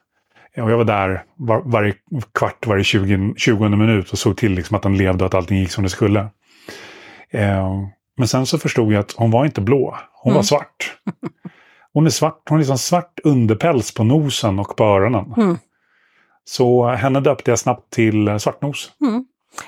Och 0.56 0.70
jag 0.70 0.76
var 0.76 0.84
där 0.84 1.24
var, 1.36 1.62
varje 1.64 1.94
kvart, 2.34 2.66
varje 2.66 2.84
20, 2.84 3.34
20 3.36 3.68
minut 3.68 4.10
och 4.10 4.18
såg 4.18 4.36
till 4.36 4.52
liksom 4.52 4.76
att 4.76 4.82
den 4.82 4.96
levde 4.96 5.24
och 5.24 5.26
att 5.26 5.34
allting 5.34 5.58
gick 5.58 5.70
som 5.70 5.84
det 5.84 5.90
skulle. 5.90 6.20
Eh, 7.30 7.68
men 8.16 8.28
sen 8.28 8.46
så 8.46 8.58
förstod 8.58 8.92
jag 8.92 9.00
att 9.00 9.12
hon 9.12 9.30
var 9.30 9.44
inte 9.44 9.60
blå, 9.60 9.96
hon 10.12 10.32
var 10.32 10.38
Mm. 10.38 10.44
svart. 10.44 10.96
Hon 11.92 12.06
är 12.06 12.10
svart, 12.10 12.42
hon 12.48 12.54
har 12.56 12.58
liksom 12.58 12.78
svart 12.78 13.20
underpäls 13.24 13.94
på 13.94 14.04
nosen 14.04 14.58
och 14.58 14.76
på 14.76 14.84
öronen. 14.84 15.34
Mm. 15.36 15.58
Så 16.44 16.88
henne 16.88 17.20
döpte 17.20 17.50
jag 17.50 17.58
snabbt 17.58 17.92
till 17.92 18.40
Svartnos. 18.40 18.92
Mm. 19.00 19.24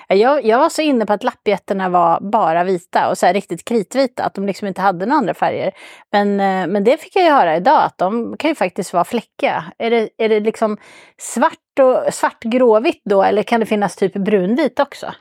Jag, 0.09 0.45
jag 0.45 0.59
var 0.59 0.69
så 0.69 0.83
inne 0.83 1.07
på 1.07 1.13
att 1.13 1.25
lappgetterna 1.25 1.89
var 1.89 2.21
bara 2.21 2.65
vita 2.65 3.09
och 3.11 3.19
så 3.19 3.27
riktigt 3.27 3.65
kritvita, 3.65 4.25
att 4.25 4.35
de 4.35 4.47
liksom 4.47 4.69
inte 4.69 4.81
hade 4.81 5.07
några 5.07 5.19
andra 5.19 5.35
färger. 5.35 5.73
Men, 6.13 6.41
eh, 6.41 6.67
men 6.67 6.85
det 6.85 6.97
fick 7.01 7.17
jag 7.17 7.25
ju 7.25 7.31
höra 7.31 7.57
idag, 7.57 7.83
att 7.83 7.99
de 7.99 8.37
kan 8.39 8.49
ju 8.51 8.55
faktiskt 8.55 8.93
vara 8.93 9.05
fläckiga. 9.05 9.65
Är 9.79 9.91
det, 9.91 10.09
är 10.19 10.29
det 10.29 10.41
liksom 10.41 10.77
svart 11.19 11.79
och 11.81 12.15
svart 12.15 12.43
gråvitt 12.43 13.03
då, 13.05 13.23
eller 13.23 13.43
kan 13.43 13.61
det 13.61 13.67
finnas 13.67 13.97
typ 13.97 14.13
brunvit 14.15 14.81
också? 14.81 15.13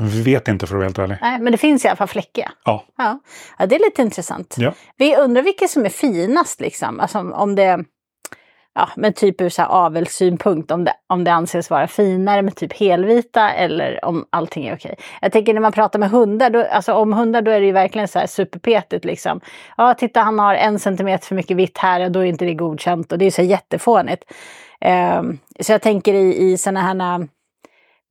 Vi 0.00 0.22
vet 0.22 0.48
inte 0.48 0.66
för 0.66 0.74
att 0.74 0.78
vara 0.78 0.84
helt 0.86 0.98
ärlig. 0.98 1.16
Nej, 1.20 1.40
men 1.40 1.52
det 1.52 1.58
finns 1.58 1.84
i 1.84 1.88
alla 1.88 1.96
fall 1.96 2.08
fläckiga. 2.08 2.52
Ja. 2.64 2.84
Ja, 2.96 3.18
ja 3.58 3.66
det 3.66 3.74
är 3.74 3.78
lite 3.80 4.02
intressant. 4.02 4.54
Ja. 4.58 4.72
Vi 4.96 5.16
undrar 5.16 5.42
vilket 5.42 5.70
som 5.70 5.84
är 5.84 5.88
finast 5.88 6.60
liksom, 6.60 7.00
alltså 7.00 7.18
om- 7.18 7.32
om 7.32 7.54
det 7.54 7.84
Ja, 8.78 8.88
men 8.96 9.12
typ 9.12 9.40
ur 9.40 9.48
så 9.48 9.62
här 9.62 9.68
avelssynpunkt, 9.68 10.70
om 10.70 10.84
det, 10.84 10.92
om 11.06 11.24
det 11.24 11.32
anses 11.32 11.70
vara 11.70 11.86
finare 11.86 12.42
med 12.42 12.56
typ 12.56 12.72
helvita 12.72 13.50
eller 13.50 14.04
om 14.04 14.26
allting 14.30 14.66
är 14.66 14.74
okej. 14.74 14.94
Jag 15.20 15.32
tänker 15.32 15.54
när 15.54 15.60
man 15.60 15.72
pratar 15.72 15.98
med 15.98 16.10
hundar, 16.10 16.50
då, 16.50 16.64
alltså 16.64 16.92
om 16.92 17.12
hundar 17.12 17.42
då 17.42 17.50
är 17.50 17.60
det 17.60 17.66
ju 17.66 17.72
verkligen 17.72 18.08
så 18.08 18.18
här 18.18 18.26
superpetigt 18.26 19.04
liksom. 19.04 19.40
Ja, 19.76 19.94
titta 19.94 20.20
han 20.20 20.38
har 20.38 20.54
en 20.54 20.78
centimeter 20.78 21.26
för 21.26 21.34
mycket 21.34 21.56
vitt 21.56 21.78
här 21.78 22.04
och 22.04 22.12
då 22.12 22.20
är 22.20 22.24
inte 22.24 22.44
det 22.44 22.54
godkänt 22.54 23.12
och 23.12 23.18
det 23.18 23.24
är 23.24 23.30
så 23.30 23.42
jättefånigt. 23.42 24.24
Ehm, 24.80 25.38
så 25.60 25.72
jag 25.72 25.82
tänker 25.82 26.14
i, 26.14 26.50
i 26.50 26.58
sådana 26.58 26.80
här, 26.80 27.28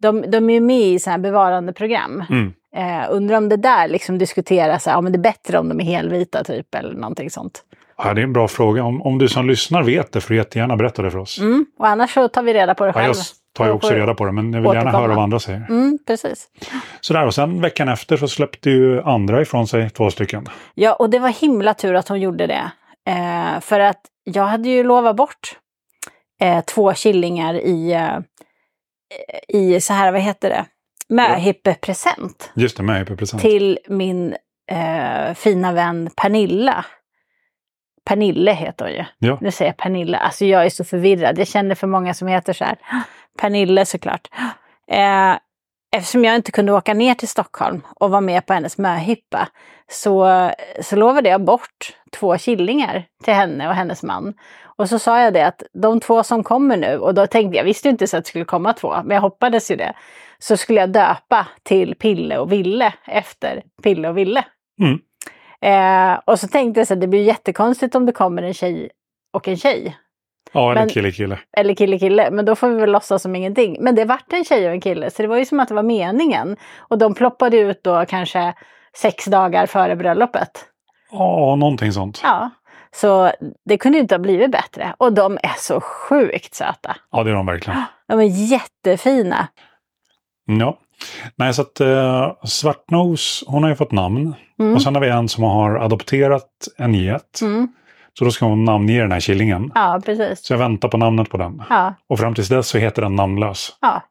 de, 0.01 0.31
de 0.31 0.49
är 0.49 0.53
ju 0.53 0.61
med 0.61 0.81
i 0.81 0.99
sådana 0.99 1.17
här 1.17 1.23
bevarandeprogram. 1.23 2.23
Mm. 2.29 2.53
Eh, 2.75 3.07
undrar 3.09 3.37
om 3.37 3.49
det 3.49 3.57
där 3.57 3.87
liksom 3.87 4.17
diskuteras, 4.17 4.87
ja 4.87 5.01
men 5.01 5.11
det 5.11 5.17
är 5.17 5.31
bättre 5.31 5.59
om 5.59 5.69
de 5.69 5.79
är 5.79 5.85
helvita 5.85 6.43
typ 6.43 6.75
eller 6.75 6.93
någonting 6.93 7.29
sånt. 7.29 7.63
Ja, 7.97 8.13
det 8.13 8.21
är 8.21 8.23
en 8.23 8.33
bra 8.33 8.47
fråga. 8.47 8.83
Om, 8.83 9.01
om 9.01 9.17
du 9.17 9.27
som 9.29 9.47
lyssnar 9.47 9.83
vet 9.83 10.11
det 10.11 10.21
får 10.21 10.29
du 10.29 10.35
jättegärna 10.35 10.75
berätta 10.75 11.01
det 11.01 11.11
för 11.11 11.19
oss. 11.19 11.39
Mm. 11.39 11.65
Och 11.79 11.87
annars 11.87 12.13
så 12.13 12.27
tar 12.27 12.43
vi 12.43 12.53
reda 12.53 12.75
på 12.75 12.83
det 12.85 12.89
Ja, 12.89 12.93
själva. 12.93 13.07
jag 13.07 13.25
tar 13.53 13.65
ju 13.65 13.71
också 13.71 13.93
reda 13.93 14.13
på 14.13 14.25
det, 14.25 14.31
men 14.31 14.53
jag 14.53 14.61
vill 14.61 14.73
gärna 14.73 14.91
höra 14.91 15.07
vad 15.07 15.23
andra 15.23 15.39
säger. 15.39 15.65
Mm, 15.69 15.99
precis. 16.07 16.47
Sådär, 17.01 17.25
och 17.25 17.33
sen 17.33 17.61
veckan 17.61 17.89
efter 17.89 18.17
så 18.17 18.27
släppte 18.27 18.69
ju 18.69 19.01
andra 19.01 19.41
ifrån 19.41 19.67
sig 19.67 19.89
två 19.89 20.11
stycken. 20.11 20.47
Ja, 20.73 20.93
och 20.93 21.09
det 21.09 21.19
var 21.19 21.29
himla 21.29 21.73
tur 21.73 21.93
att 21.93 22.07
hon 22.07 22.19
gjorde 22.19 22.47
det. 22.47 22.71
Eh, 23.09 23.59
för 23.61 23.79
att 23.79 24.01
jag 24.23 24.43
hade 24.43 24.69
ju 24.69 24.83
lovat 24.83 25.15
bort 25.15 25.55
eh, 26.41 26.61
två 26.65 26.93
killingar 26.93 27.53
i, 27.53 27.91
eh, 27.93 28.17
i 29.47 29.81
så 29.81 29.93
här, 29.93 30.11
vad 30.11 30.21
heter 30.21 30.49
det, 30.49 30.65
möhippepresent 31.09 32.51
Just 32.55 32.77
det, 32.77 32.83
med 32.83 33.17
present. 33.17 33.41
till 33.41 33.79
min 33.87 34.35
eh, 34.71 35.33
fina 35.35 35.71
vän 35.73 36.09
Pernilla 36.15 36.85
Pernille 38.07 38.51
heter 38.51 38.85
hon 38.85 38.93
ju. 38.93 39.05
Ja. 39.19 39.37
Nu 39.41 39.51
säger 39.51 39.71
jag 39.71 39.77
Pernille. 39.77 40.17
Alltså 40.17 40.45
jag 40.45 40.65
är 40.65 40.69
så 40.69 40.83
förvirrad. 40.83 41.39
Jag 41.39 41.47
känner 41.47 41.75
för 41.75 41.87
många 41.87 42.13
som 42.13 42.27
heter 42.27 42.53
så 42.53 42.63
här. 42.63 42.77
Pernille 43.39 43.85
såklart. 43.85 44.27
Eh, 44.91 45.35
eftersom 45.95 46.25
jag 46.25 46.35
inte 46.35 46.51
kunde 46.51 46.71
åka 46.71 46.93
ner 46.93 47.13
till 47.13 47.27
Stockholm 47.27 47.81
och 47.95 48.09
vara 48.09 48.21
med 48.21 48.45
på 48.45 48.53
hennes 48.53 48.77
möhippa 48.77 49.47
så, 49.91 50.49
så 50.81 50.95
lovade 50.95 51.29
jag 51.29 51.43
bort 51.43 51.93
två 52.11 52.37
killingar 52.37 53.03
till 53.23 53.33
henne 53.33 53.67
och 53.67 53.75
hennes 53.75 54.03
man. 54.03 54.33
Och 54.77 54.89
så 54.89 54.99
sa 54.99 55.21
jag 55.21 55.33
det 55.33 55.47
att 55.47 55.63
de 55.73 55.99
två 55.99 56.23
som 56.23 56.43
kommer 56.43 56.77
nu, 56.77 56.97
och 56.97 57.13
då 57.13 57.27
tänkte 57.27 57.57
jag, 57.57 57.63
visste 57.63 57.89
inte 57.89 58.07
så 58.07 58.17
att 58.17 58.23
det 58.23 58.29
skulle 58.29 58.45
komma 58.45 58.73
två, 58.73 58.95
men 59.03 59.15
jag 59.15 59.21
hoppades 59.21 59.71
ju 59.71 59.75
det. 59.75 59.93
Så 60.39 60.57
skulle 60.57 60.79
jag 60.79 60.89
döpa 60.89 61.47
till 61.63 61.95
Pille 61.95 62.37
och 62.37 62.51
Ville 62.51 62.93
efter 63.05 63.63
Pille 63.83 64.09
och 64.09 64.17
Ville. 64.17 64.45
Mm. 64.81 64.99
Eh, 65.65 66.19
och 66.25 66.39
så 66.39 66.47
tänkte 66.47 66.79
jag 66.79 66.87
så 66.87 66.93
att 66.93 67.01
det 67.01 67.07
blir 67.07 67.23
jättekonstigt 67.23 67.95
om 67.95 68.05
det 68.05 68.11
kommer 68.11 68.43
en 68.43 68.53
tjej 68.53 68.89
och 69.33 69.47
en 69.47 69.57
tjej. 69.57 69.97
Ja, 70.51 70.71
eller 70.71 70.81
Men- 70.81 70.89
kille 70.89 71.11
kille. 71.11 71.39
Eller 71.57 71.75
kille 71.75 71.99
kille, 71.99 72.31
men 72.31 72.45
då 72.45 72.55
får 72.55 72.69
vi 72.69 72.75
väl 72.75 72.91
låtsas 72.91 73.21
som 73.21 73.35
ingenting. 73.35 73.77
Men 73.79 73.95
det 73.95 74.05
vart 74.05 74.33
en 74.33 74.43
tjej 74.45 74.67
och 74.67 74.71
en 74.73 74.81
kille, 74.81 75.11
så 75.11 75.21
det 75.21 75.27
var 75.27 75.37
ju 75.37 75.45
som 75.45 75.59
att 75.59 75.67
det 75.67 75.73
var 75.73 75.83
meningen. 75.83 76.57
Och 76.77 76.97
de 76.97 77.13
ploppade 77.13 77.57
ut 77.57 77.83
då 77.83 78.05
kanske 78.05 78.53
sex 78.97 79.25
dagar 79.25 79.65
före 79.65 79.95
bröllopet. 79.95 80.65
Ja, 81.11 81.55
någonting 81.55 81.91
sånt. 81.91 82.21
Ja, 82.23 82.49
så 82.91 83.31
det 83.65 83.77
kunde 83.77 83.97
ju 83.97 84.01
inte 84.01 84.15
ha 84.15 84.19
blivit 84.19 84.51
bättre. 84.51 84.93
Och 84.97 85.13
de 85.13 85.37
är 85.43 85.55
så 85.57 85.81
sjukt 85.81 86.53
söta. 86.55 86.95
Ja, 87.11 87.23
det 87.23 87.29
är 87.29 87.35
de 87.35 87.45
verkligen. 87.45 87.79
De 88.07 88.19
är 88.19 88.23
jättefina. 88.51 89.47
Ja. 90.47 90.77
Nej, 91.35 91.53
så 91.53 91.61
att 91.61 91.81
uh, 91.81 92.33
Svartnos, 92.43 93.43
hon 93.47 93.63
har 93.63 93.69
ju 93.69 93.75
fått 93.75 93.91
namn. 93.91 94.35
Mm. 94.59 94.75
Och 94.75 94.81
sen 94.81 94.95
har 94.95 95.01
vi 95.01 95.09
en 95.09 95.29
som 95.29 95.43
har 95.43 95.75
adopterat 95.75 96.49
en 96.77 96.93
get. 96.93 97.39
Mm. 97.41 97.67
Så 98.13 98.25
då 98.25 98.31
ska 98.31 98.45
hon 98.45 98.63
namnge 98.65 99.01
den 99.01 99.11
här 99.11 99.19
killingen. 99.19 99.71
Ja, 99.75 100.01
precis. 100.05 100.45
Så 100.45 100.53
jag 100.53 100.57
väntar 100.57 100.89
på 100.89 100.97
namnet 100.97 101.29
på 101.29 101.37
den. 101.37 101.63
Ja, 101.69 101.93
Och 102.09 102.19
fram 102.19 102.35
tills 102.35 102.49
dess 102.49 102.67
så 102.67 102.77
heter 102.77 103.01
den 103.01 103.15
namnlös. 103.15 103.77
ja. 103.81 104.01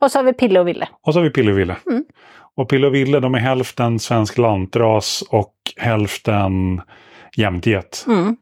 Och 0.00 0.10
så 0.10 0.18
har 0.18 0.24
vi 0.24 0.32
Pille 0.32 0.60
och 0.60 0.68
Ville. 0.68 0.88
Och 1.02 1.12
så 1.12 1.18
har 1.18 1.24
vi 1.24 1.30
Pille 1.30 1.52
och 1.52 1.58
Ville. 1.58 1.76
Mm. 1.90 2.04
Och 2.56 2.68
Pille 2.68 2.86
och 2.86 2.94
Ville, 2.94 3.20
de 3.20 3.34
är 3.34 3.38
hälften 3.38 3.98
svensk 3.98 4.38
lantras 4.38 5.22
och 5.30 5.54
hälften 5.76 6.80
jämtget. 7.36 8.04
Mm. 8.08 8.36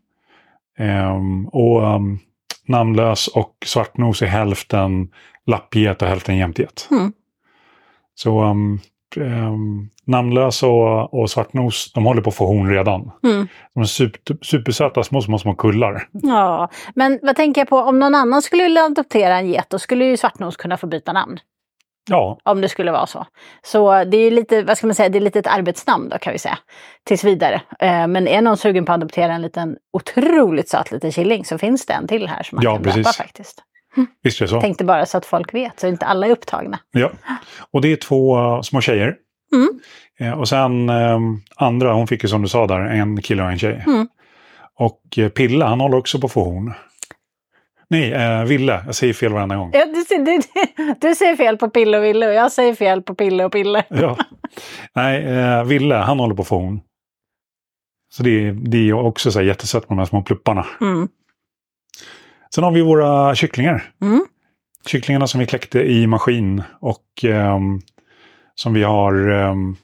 Ehm, 0.79 1.49
och 1.49 1.83
um, 1.95 2.19
namnlös 2.69 3.29
och 3.29 3.57
svartnos 3.67 4.23
är 4.23 4.27
hälften 4.27 5.09
lappget 5.47 6.03
och 6.03 6.09
hälften 6.09 6.37
jämtget. 6.37 6.89
Mm. 6.91 7.13
Så 8.15 8.43
um, 8.45 8.81
um, 9.17 9.91
namnlös 10.07 10.63
och, 10.63 11.15
och 11.15 11.31
svartnos, 11.31 11.93
de 11.93 12.05
håller 12.07 12.23
på 12.23 12.29
att 12.29 12.37
få 12.37 12.47
horn 12.47 12.71
redan. 12.71 13.11
Mm. 13.25 13.49
De 13.75 13.81
är 13.81 13.85
super, 13.85 14.37
supersöta 14.43 15.03
små, 15.03 15.21
små, 15.23 15.39
små 15.39 15.55
kullar. 15.55 16.09
Ja, 16.13 16.69
men 16.95 17.19
vad 17.23 17.37
tänker 17.37 17.61
jag 17.61 17.69
på, 17.69 17.79
om 17.79 17.99
någon 17.99 18.15
annan 18.15 18.43
skulle 18.43 18.63
vilja 18.63 18.83
adoptera 18.83 19.39
en 19.39 19.49
get, 19.49 19.71
då 19.71 19.79
skulle 19.79 20.05
ju 20.05 20.17
Svartnos 20.17 20.57
kunna 20.57 20.77
få 20.77 20.87
byta 20.87 21.13
namn. 21.13 21.39
Ja, 22.11 22.39
Om 22.45 22.61
det 22.61 22.69
skulle 22.69 22.93
vara 22.93 23.07
så. 23.07 23.27
Så 23.63 24.05
det 24.05 24.17
är 24.17 24.31
lite, 24.31 24.63
vad 24.63 24.79
ska 24.79 24.87
man 24.87 24.95
säga, 24.95 25.09
det 25.09 25.19
är 25.19 25.21
lite 25.21 25.39
ett 25.39 25.47
arbetsnamn 25.47 26.09
då 26.09 26.19
kan 26.19 26.33
vi 26.33 26.39
säga. 26.39 26.59
Tills 27.05 27.25
vidare. 27.25 27.63
Eh, 27.81 28.07
men 28.07 28.29
är 28.29 28.43
någon 28.43 28.57
sugen 28.57 28.85
på 28.85 28.93
att 28.93 28.97
adoptera 28.99 29.33
en 29.33 29.43
liten 29.43 29.77
otroligt 29.93 30.69
söt 30.69 30.93
liten 30.93 31.13
killing 31.13 31.45
så 31.45 31.59
finns 31.59 31.87
det 31.87 31.93
en 31.93 32.09
till 32.09 32.29
här 32.29 32.43
som 32.43 32.57
man 32.57 32.65
Ja, 32.65 32.75
kan 32.75 32.83
döpa 32.83 32.95
precis. 32.97 33.17
faktiskt. 33.17 33.63
Visst 34.23 34.41
är 34.41 34.45
det 34.45 34.49
så. 34.51 34.61
Tänkte 34.61 34.85
bara 34.85 35.07
så 35.07 35.19
att 35.19 35.27
folk 35.27 35.55
vet, 35.55 35.81
så 35.81 35.87
inte 35.87 36.07
alla 36.07 36.27
är 36.27 36.31
upptagna. 36.31 36.79
Ja. 36.91 37.11
Och 37.71 37.81
det 37.81 37.93
är 37.93 37.97
två 37.97 38.39
uh, 38.57 38.63
små 38.63 38.81
tjejer. 38.81 39.17
Mm. 39.55 39.81
Eh, 40.21 40.39
och 40.41 40.49
sen 40.49 40.91
um, 40.91 41.41
andra, 41.57 41.93
hon 41.93 42.07
fick 42.07 42.23
ju 42.23 42.29
som 42.29 42.43
du 42.43 42.49
sa 42.49 42.67
där, 42.67 42.81
en 42.81 43.23
kille 43.23 43.43
och 43.43 43.51
en 43.51 43.59
tjej. 43.59 43.85
Mm. 43.87 44.09
Och 44.79 45.19
eh, 45.19 45.29
Pille, 45.29 45.65
han 45.65 45.81
håller 45.81 45.97
också 45.97 46.21
på 46.21 46.27
att 46.27 46.33
få 46.33 46.45
horn. 46.45 46.73
Nej, 47.91 48.13
eh, 48.13 48.45
Ville. 48.45 48.83
Jag 48.87 48.95
säger 48.95 49.13
fel 49.15 49.33
varenda 49.33 49.57
gång. 49.57 49.71
Ja, 49.73 49.87
du, 49.87 50.25
du, 50.25 50.41
du 51.01 51.15
säger 51.15 51.37
fel 51.37 51.57
på 51.57 51.71
Pille 51.71 51.99
och 51.99 52.05
Ville 52.05 52.27
och 52.29 52.35
jag 52.35 52.53
säger 52.53 52.75
fel 52.75 53.03
på 53.03 53.15
Pille 53.15 53.45
och 53.45 53.53
Pille. 53.53 53.85
Ja. 53.89 54.17
Nej, 54.95 55.25
eh, 55.25 55.65
Ville, 55.65 55.95
han 55.95 56.19
håller 56.21 56.35
på 56.35 56.43
att 56.43 56.49
få 56.49 56.59
horn. 56.59 56.81
Så 58.13 58.23
det, 58.23 58.31
är- 58.49 58.53
det 58.53 58.89
är 58.89 58.93
också 58.93 59.31
så 59.33 59.43
jättesött 59.43 59.89
med 59.91 59.97
de 59.97 59.99
här 59.99 60.07
små 60.07 60.23
plupparna. 60.23 60.67
Mm. 60.81 61.09
Sen 62.55 62.65
har 62.65 62.71
vi 62.71 62.83
våra 62.83 63.35
kycklingar. 63.35 63.93
Mm. 64.03 64.27
Kycklingarna 64.87 65.27
som 65.27 65.41
vi 65.41 65.47
kläckte 65.47 65.79
i 65.81 66.07
maskin 66.07 66.63
och 66.81 67.05
ehm, 67.25 67.81
som 68.55 68.75
vi 68.75 68.83
har 68.83 69.29
ehm, 69.31 69.77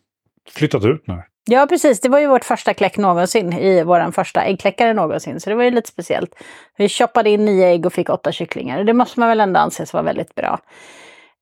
flyttat 0.51 0.85
ut 0.85 1.07
nu. 1.07 1.23
Ja, 1.51 1.67
precis. 1.67 2.01
Det 2.01 2.09
var 2.09 2.19
ju 2.19 2.27
vårt 2.27 2.45
första 2.45 2.75
kläck 2.75 2.97
någonsin 2.97 3.53
i 3.53 3.83
vår 3.83 4.11
första 4.13 4.43
äggkläckare 4.43 4.95
någonsin. 4.95 5.41
Så 5.41 5.51
det 5.51 5.57
var 5.57 5.65
ju 5.65 5.71
lite 5.71 5.89
speciellt. 5.89 6.35
Vi 6.77 6.89
choppade 6.89 7.31
in 7.31 7.45
nio 7.45 7.67
ägg 7.67 7.87
och 7.87 7.93
fick 7.93 8.11
åtta 8.11 8.33
kycklingar. 8.33 8.85
Det 8.85 8.93
måste 8.93 9.21
man 9.21 9.29
väl 9.29 9.41
ändå 9.41 9.61
anses 9.61 9.93
vara 9.93 10.03
väldigt 10.03 10.35
bra. 10.35 10.59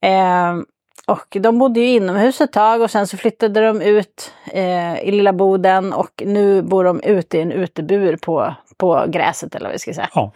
Ehm, 0.02 0.64
och 1.06 1.36
de 1.40 1.58
bodde 1.58 1.80
ju 1.80 1.86
inomhus 1.86 2.40
ett 2.40 2.52
tag 2.52 2.80
och 2.80 2.90
sen 2.90 3.06
så 3.06 3.16
flyttade 3.16 3.66
de 3.66 3.82
ut 3.82 4.32
eh, 4.52 4.98
i 4.98 5.10
lilla 5.10 5.32
boden 5.32 5.92
och 5.92 6.22
nu 6.26 6.62
bor 6.62 6.84
de 6.84 7.00
ute 7.00 7.38
i 7.38 7.40
en 7.40 7.52
utebur 7.52 8.16
på, 8.16 8.54
på 8.76 9.04
gräset 9.08 9.54
eller 9.54 9.66
vad 9.66 9.72
vi 9.72 9.78
ska 9.78 9.94
säga. 9.94 10.10
Ja. 10.14 10.32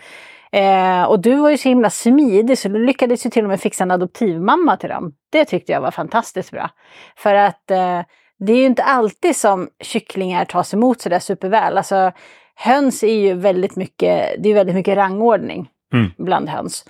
Eh, 0.52 1.02
och 1.02 1.21
du 1.21 1.37
var 1.37 1.50
ju 1.50 1.56
så 1.56 1.68
himla 1.68 1.90
smidig 1.90 2.59
så 2.59 2.68
du 2.68 2.87
lyckades 2.87 3.26
ju 3.26 3.30
till 3.30 3.44
och 3.44 3.49
med 3.49 3.61
fixa 3.61 3.85
en 3.85 3.90
adoptivmamma 3.90 4.76
till 4.76 4.88
dem. 4.88 5.12
Det 5.32 5.44
tyckte 5.44 5.73
jag 5.73 5.80
var 5.80 5.90
fantastiskt 5.90 6.50
bra. 6.50 6.71
För 7.16 7.35
att 7.35 7.71
eh, 7.71 8.00
det 8.38 8.52
är 8.52 8.56
ju 8.56 8.64
inte 8.66 8.82
alltid 8.85 9.37
som 9.37 9.68
kycklingar 9.82 10.44
tas 10.44 10.75
emot 10.75 11.00
sådär 11.00 11.18
superväl. 11.18 11.76
Alltså 11.76 12.12
höns 12.54 13.02
är 13.02 13.14
ju 13.14 13.35
väldigt 13.35 13.76
mycket, 13.76 14.35
det 14.42 14.50
är 14.50 14.54
väldigt 14.54 14.75
mycket 14.76 14.97
rangordning 14.97 15.68
Mm. 15.92 16.11
bland 16.18 16.49
höns. 16.49 16.85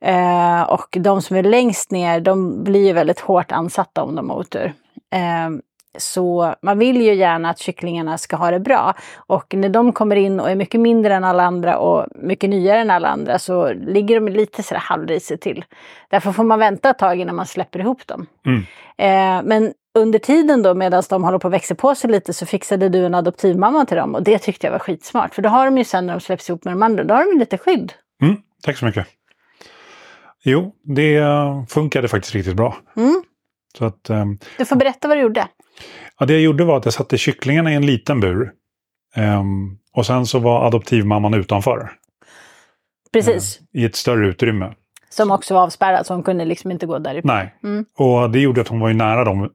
Eh, 0.00 0.62
och 0.62 0.96
de 1.00 1.22
som 1.22 1.36
är 1.36 1.42
längst 1.42 1.90
ner, 1.90 2.20
de 2.20 2.64
blir 2.64 2.86
ju 2.86 2.92
väldigt 2.92 3.20
hårt 3.20 3.52
ansatta 3.52 4.02
om 4.02 4.14
de 4.14 4.30
har 4.30 4.36
otur. 4.36 4.72
Eh, 5.12 5.50
så 5.98 6.54
man 6.62 6.78
vill 6.78 7.00
ju 7.02 7.14
gärna 7.14 7.50
att 7.50 7.58
kycklingarna 7.58 8.18
ska 8.18 8.36
ha 8.36 8.50
det 8.50 8.60
bra. 8.60 8.94
Och 9.16 9.54
när 9.54 9.68
de 9.68 9.92
kommer 9.92 10.16
in 10.16 10.40
och 10.40 10.50
är 10.50 10.54
mycket 10.54 10.80
mindre 10.80 11.14
än 11.14 11.24
alla 11.24 11.42
andra 11.42 11.78
och 11.78 12.06
mycket 12.14 12.50
nyare 12.50 12.78
än 12.78 12.90
alla 12.90 13.08
andra 13.08 13.38
så 13.38 13.72
ligger 13.72 14.20
de 14.20 14.28
lite 14.32 14.62
sådär 14.62 14.80
halvrisigt 14.80 15.42
till. 15.42 15.64
Därför 16.10 16.32
får 16.32 16.44
man 16.44 16.58
vänta 16.58 16.90
ett 16.90 16.98
tag 16.98 17.20
innan 17.20 17.36
man 17.36 17.46
släpper 17.46 17.78
ihop 17.78 18.06
dem. 18.06 18.26
Mm. 18.46 18.60
Eh, 18.98 19.48
men 19.48 19.72
under 19.94 20.18
tiden 20.18 20.62
då 20.62 20.74
medan 20.74 21.02
de 21.10 21.24
håller 21.24 21.38
på 21.38 21.46
att 21.48 21.54
växa 21.54 21.74
på 21.74 21.94
sig 21.94 22.10
lite 22.10 22.32
så 22.32 22.46
fixade 22.46 22.88
du 22.88 23.06
en 23.06 23.14
adoptivmamma 23.14 23.86
till 23.86 23.96
dem 23.96 24.14
och 24.14 24.22
det 24.22 24.38
tyckte 24.38 24.66
jag 24.66 24.72
var 24.72 24.78
skitsmart. 24.78 25.34
För 25.34 25.42
då 25.42 25.48
har 25.48 25.64
de 25.64 25.78
ju 25.78 25.84
sen 25.84 26.06
när 26.06 26.14
de 26.14 26.20
släpps 26.20 26.48
ihop 26.48 26.64
med 26.64 26.72
de 26.72 26.82
andra, 26.82 27.04
då 27.04 27.14
har 27.14 27.32
de 27.32 27.38
lite 27.38 27.58
skydd. 27.58 27.92
Mm, 28.22 28.36
tack 28.62 28.76
så 28.78 28.84
mycket. 28.84 29.06
Jo, 30.44 30.72
det 30.82 31.16
eh, 31.16 31.64
funkade 31.66 32.08
faktiskt 32.08 32.34
riktigt 32.34 32.56
bra. 32.56 32.76
Mm. 32.96 33.22
Så 33.78 33.84
att, 33.84 34.10
ehm, 34.10 34.38
Du 34.58 34.64
får 34.64 34.76
berätta 34.76 35.08
vad 35.08 35.16
du 35.16 35.20
gjorde. 35.20 35.48
Ja, 36.18 36.26
det 36.26 36.32
jag 36.32 36.42
gjorde 36.42 36.64
var 36.64 36.76
att 36.76 36.84
jag 36.84 36.94
satte 36.94 37.18
kycklingarna 37.18 37.72
i 37.72 37.74
en 37.74 37.86
liten 37.86 38.20
bur. 38.20 38.52
Ehm, 39.14 39.78
och 39.92 40.06
sen 40.06 40.26
så 40.26 40.38
var 40.38 40.66
adoptivmamman 40.66 41.34
utanför. 41.34 41.90
Precis. 43.12 43.60
I 43.72 43.84
ett 43.84 43.96
större 43.96 44.26
utrymme. 44.26 44.74
Som 45.08 45.30
också 45.30 45.54
var 45.54 45.62
avspärrad 45.62 46.06
så 46.06 46.14
hon 46.14 46.22
kunde 46.22 46.44
liksom 46.44 46.70
inte 46.70 46.86
gå 46.86 46.98
därifrån. 46.98 47.34
Nej. 47.34 47.54
Mm. 47.64 47.84
Och 47.98 48.30
det 48.30 48.40
gjorde 48.40 48.60
att 48.60 48.68
hon 48.68 48.80
var 48.80 48.88
ju 48.88 48.94
nära 48.94 49.24
dem 49.24 49.50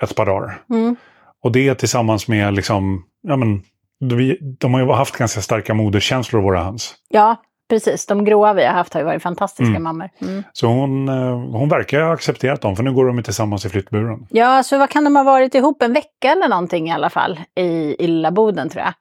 ett 0.00 0.14
par 0.14 0.26
dagar. 0.26 0.62
Mm. 0.70 0.96
Och 1.42 1.52
det 1.52 1.74
tillsammans 1.74 2.28
med 2.28 2.54
liksom, 2.54 3.04
ja 3.22 3.36
men, 3.36 3.62
vi, 4.00 4.38
de 4.40 4.74
har 4.74 4.80
ju 4.80 4.92
haft 4.92 5.16
ganska 5.16 5.40
starka 5.40 5.74
moderskänslor 5.74 6.42
våra 6.42 6.62
höns. 6.62 6.94
Ja, 7.08 7.36
precis. 7.70 8.06
De 8.06 8.24
gråa 8.24 8.52
vi 8.52 8.64
har 8.64 8.72
haft 8.72 8.94
har 8.94 9.00
ju 9.00 9.04
varit 9.06 9.22
fantastiska 9.22 9.70
Mm. 9.70 9.82
mammor. 9.82 10.10
Mm. 10.20 10.42
Så 10.52 10.66
hon, 10.66 11.08
eh, 11.08 11.38
hon 11.58 11.68
verkar 11.68 12.00
ha 12.00 12.12
accepterat 12.12 12.60
dem, 12.60 12.76
för 12.76 12.82
nu 12.82 12.92
går 12.92 13.06
de 13.06 13.16
ju 13.16 13.22
tillsammans 13.22 13.64
i 13.64 13.68
flyttburen. 13.68 14.26
Ja, 14.30 14.62
så 14.62 14.78
vad 14.78 14.90
kan 14.90 15.04
de 15.04 15.16
ha 15.16 15.22
varit 15.22 15.54
ihop? 15.54 15.82
En 15.82 15.92
vecka 15.92 16.32
eller 16.32 16.48
någonting 16.48 16.88
i 16.88 16.92
alla 16.92 17.10
fall 17.10 17.40
i, 17.54 17.62
i 18.04 18.06
lilla 18.06 18.30
boden 18.30 18.68
tror 18.68 18.84
jag. 18.84 18.94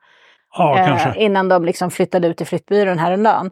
Ja, 0.58 0.80
Eh, 0.80 0.88
kanske. 0.88 1.20
innan 1.24 1.50
de 1.50 1.66
liksom 1.66 1.92
flyttade 1.92 2.28
ut 2.28 2.38
till 2.38 2.48
flyttbyrån 2.48 3.00
häromdagen. 3.00 3.52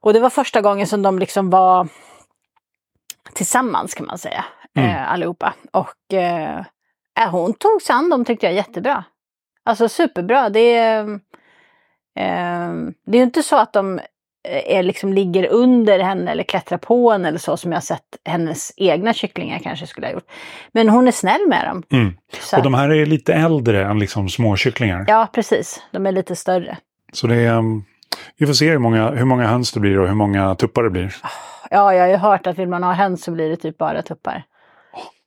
Och 0.00 0.12
det 0.12 0.20
var 0.20 0.30
första 0.30 0.60
gången 0.60 0.86
som 0.86 1.02
de 1.02 1.18
liksom 1.18 1.50
var 1.50 1.88
tillsammans 3.32 3.94
kan 3.94 4.06
man 4.06 4.18
säga, 4.18 4.44
Mm. 4.76 4.90
eh, 4.90 5.12
allihopa. 5.12 5.54
Och 5.70 6.14
eh, 6.14 6.58
eh, 7.20 7.30
hon 7.30 7.54
tog 7.54 7.82
sig 7.82 7.94
an 7.94 8.10
dem 8.10 8.24
tyckte 8.24 8.46
jag 8.46 8.54
jättebra. 8.54 9.04
Alltså 9.64 9.88
superbra. 9.88 10.48
Det 10.48 10.74
är, 10.76 11.00
eh, 12.18 12.72
det 13.06 13.12
är 13.12 13.16
ju 13.16 13.22
inte 13.22 13.42
så 13.42 13.56
att 13.56 13.72
de 13.72 13.98
eh, 13.98 14.04
är 14.44 14.82
liksom 14.82 15.12
ligger 15.12 15.46
under 15.46 15.98
henne 15.98 16.30
eller 16.30 16.42
klättrar 16.42 16.78
på 16.78 17.10
henne 17.10 17.28
eller 17.28 17.38
så 17.38 17.56
som 17.56 17.72
jag 17.72 17.82
sett 17.82 18.02
hennes 18.24 18.72
egna 18.76 19.14
kycklingar 19.14 19.58
kanske 19.58 19.86
skulle 19.86 20.06
ha 20.06 20.12
gjort. 20.14 20.30
Men 20.72 20.88
hon 20.88 21.08
är 21.08 21.12
snäll 21.12 21.48
med 21.48 21.66
dem. 21.66 21.82
Mm. 21.92 22.16
Och 22.56 22.62
de 22.62 22.74
här 22.74 22.90
är 22.90 23.06
lite 23.06 23.34
äldre 23.34 23.84
än 23.84 23.98
liksom 23.98 24.28
småkycklingar. 24.28 25.04
Ja, 25.08 25.28
precis. 25.32 25.82
De 25.90 26.06
är 26.06 26.12
lite 26.12 26.36
större. 26.36 26.76
Så 27.12 27.26
det 27.26 27.36
är, 27.36 27.56
um, 27.56 27.84
vi 28.36 28.46
får 28.46 28.54
se 28.54 28.70
hur 28.70 28.78
många, 28.78 29.10
hur 29.10 29.24
många 29.24 29.46
höns 29.46 29.72
det 29.72 29.80
blir 29.80 29.98
och 29.98 30.08
hur 30.08 30.14
många 30.14 30.54
tuppar 30.54 30.82
det 30.82 30.90
blir. 30.90 31.14
Ja, 31.70 31.94
jag 31.94 32.02
har 32.02 32.08
ju 32.08 32.16
hört 32.16 32.46
att 32.46 32.58
vill 32.58 32.68
man 32.68 32.82
ha 32.82 32.92
höns 32.92 33.24
så 33.24 33.30
blir 33.30 33.48
det 33.48 33.56
typ 33.56 33.78
bara 33.78 34.02
tuppar. 34.02 34.44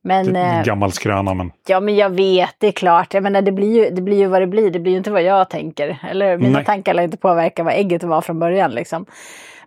Men, 0.05 0.33
Det 0.33 0.39
är 0.39 0.59
eh, 0.59 0.63
Gammal 0.63 0.91
skröna, 0.91 1.33
men 1.33 1.51
ja, 1.67 1.79
men 1.79 1.95
jag 1.95 2.09
vet, 2.09 2.55
det 2.57 2.67
är 2.67 2.71
klart. 2.71 3.13
Jag 3.13 3.23
menar, 3.23 3.41
det 3.41 3.51
blir, 3.51 3.83
ju, 3.83 3.89
det 3.89 4.01
blir 4.01 4.17
ju 4.17 4.25
vad 4.25 4.41
det 4.41 4.47
blir. 4.47 4.71
Det 4.71 4.79
blir 4.79 4.91
ju 4.91 4.97
inte 4.97 5.11
vad 5.11 5.23
jag 5.23 5.49
tänker. 5.49 5.97
Eller 6.09 6.37
mina 6.37 6.57
Nej. 6.57 6.65
tankar 6.65 6.93
lär 6.93 7.03
inte 7.03 7.17
påverka 7.17 7.63
vad 7.63 7.73
ägget 7.73 8.03
var 8.03 8.21
från 8.21 8.39
början. 8.39 8.71
Liksom. 8.71 9.05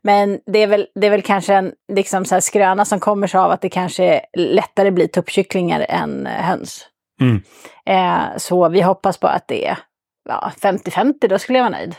Men 0.02 0.40
det 0.46 0.62
är, 0.62 0.66
väl, 0.66 0.86
det 0.94 1.06
är 1.06 1.10
väl 1.10 1.22
kanske 1.22 1.54
en 1.54 1.72
liksom 1.92 2.24
så 2.24 2.34
här 2.34 2.40
skröna 2.40 2.84
som 2.84 3.00
kommer 3.00 3.26
sig 3.26 3.40
av 3.40 3.50
att 3.50 3.60
det 3.60 3.68
kanske 3.68 4.20
lättare 4.36 4.90
blir 4.90 5.06
tuppkycklingar 5.06 5.86
än 5.88 6.26
eh, 6.26 6.32
höns. 6.32 6.86
Mm. 7.20 7.42
Eh, 7.86 8.36
så 8.36 8.68
vi 8.68 8.80
hoppas 8.80 9.18
på 9.18 9.26
att 9.26 9.48
det 9.48 9.66
är 9.66 9.78
ja, 10.28 10.52
50-50, 10.60 11.28
då 11.28 11.38
skulle 11.38 11.58
jag 11.58 11.64
vara 11.64 11.78
nöjd. 11.78 11.94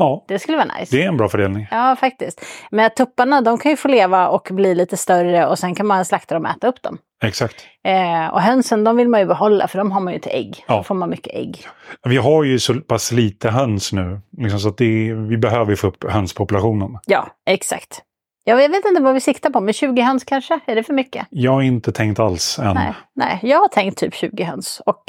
Ja, 0.00 0.24
Det 0.28 0.38
skulle 0.38 0.56
vara 0.56 0.68
nice. 0.78 0.96
det 0.96 1.02
är 1.02 1.08
en 1.08 1.16
bra 1.16 1.28
fördelning. 1.28 1.66
Ja, 1.70 1.96
faktiskt. 2.00 2.44
Men 2.70 2.90
tupparna, 2.96 3.40
de 3.40 3.58
kan 3.58 3.70
ju 3.70 3.76
få 3.76 3.88
leva 3.88 4.28
och 4.28 4.48
bli 4.50 4.74
lite 4.74 4.96
större 4.96 5.46
och 5.46 5.58
sen 5.58 5.74
kan 5.74 5.86
man 5.86 6.04
slakta 6.04 6.34
dem 6.34 6.44
och 6.44 6.50
äta 6.50 6.68
upp 6.68 6.82
dem. 6.82 6.98
Exakt. 7.22 7.66
Eh, 7.84 8.26
och 8.34 8.40
hönsen, 8.40 8.84
de 8.84 8.96
vill 8.96 9.08
man 9.08 9.20
ju 9.20 9.26
behålla 9.26 9.68
för 9.68 9.78
de 9.78 9.92
har 9.92 10.00
man 10.00 10.12
ju 10.12 10.18
till 10.18 10.32
ägg. 10.32 10.64
Ja. 10.68 10.76
Då 10.76 10.82
får 10.82 10.94
man 10.94 11.10
mycket 11.10 11.34
ägg. 11.34 11.66
Vi 12.04 12.16
har 12.16 12.44
ju 12.44 12.58
så 12.58 12.74
pass 12.74 13.12
lite 13.12 13.50
höns 13.50 13.92
nu, 13.92 14.20
liksom, 14.38 14.60
så 14.60 14.68
att 14.68 14.76
det, 14.78 15.12
vi 15.14 15.36
behöver 15.36 15.70
ju 15.70 15.76
få 15.76 15.86
upp 15.86 16.10
hönspopulationen. 16.10 16.98
Ja, 17.06 17.26
exakt. 17.46 18.02
Ja, 18.44 18.62
jag 18.62 18.68
vet 18.68 18.84
inte 18.84 19.02
vad 19.02 19.14
vi 19.14 19.20
siktar 19.20 19.50
på, 19.50 19.60
men 19.60 19.74
20 19.74 20.02
höns 20.02 20.24
kanske? 20.24 20.60
Är 20.66 20.74
det 20.74 20.82
för 20.82 20.92
mycket? 20.94 21.26
Jag 21.30 21.52
har 21.52 21.62
inte 21.62 21.92
tänkt 21.92 22.18
alls 22.20 22.58
än. 22.58 22.74
Nej, 22.74 22.92
nej, 23.14 23.38
jag 23.42 23.58
har 23.60 23.68
tänkt 23.68 23.98
typ 23.98 24.14
20 24.14 24.42
höns 24.44 24.82
och 24.86 25.02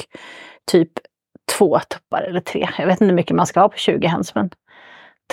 typ 0.71 0.91
två 1.57 1.79
tuppar 1.79 2.21
eller 2.21 2.39
tre. 2.39 2.69
Jag 2.77 2.86
vet 2.86 2.93
inte 3.01 3.05
hur 3.05 3.13
mycket 3.13 3.36
man 3.36 3.45
ska 3.48 3.60
ha 3.60 3.69
på 3.69 3.77
20 3.77 4.07
höns, 4.07 4.36
men 4.36 4.50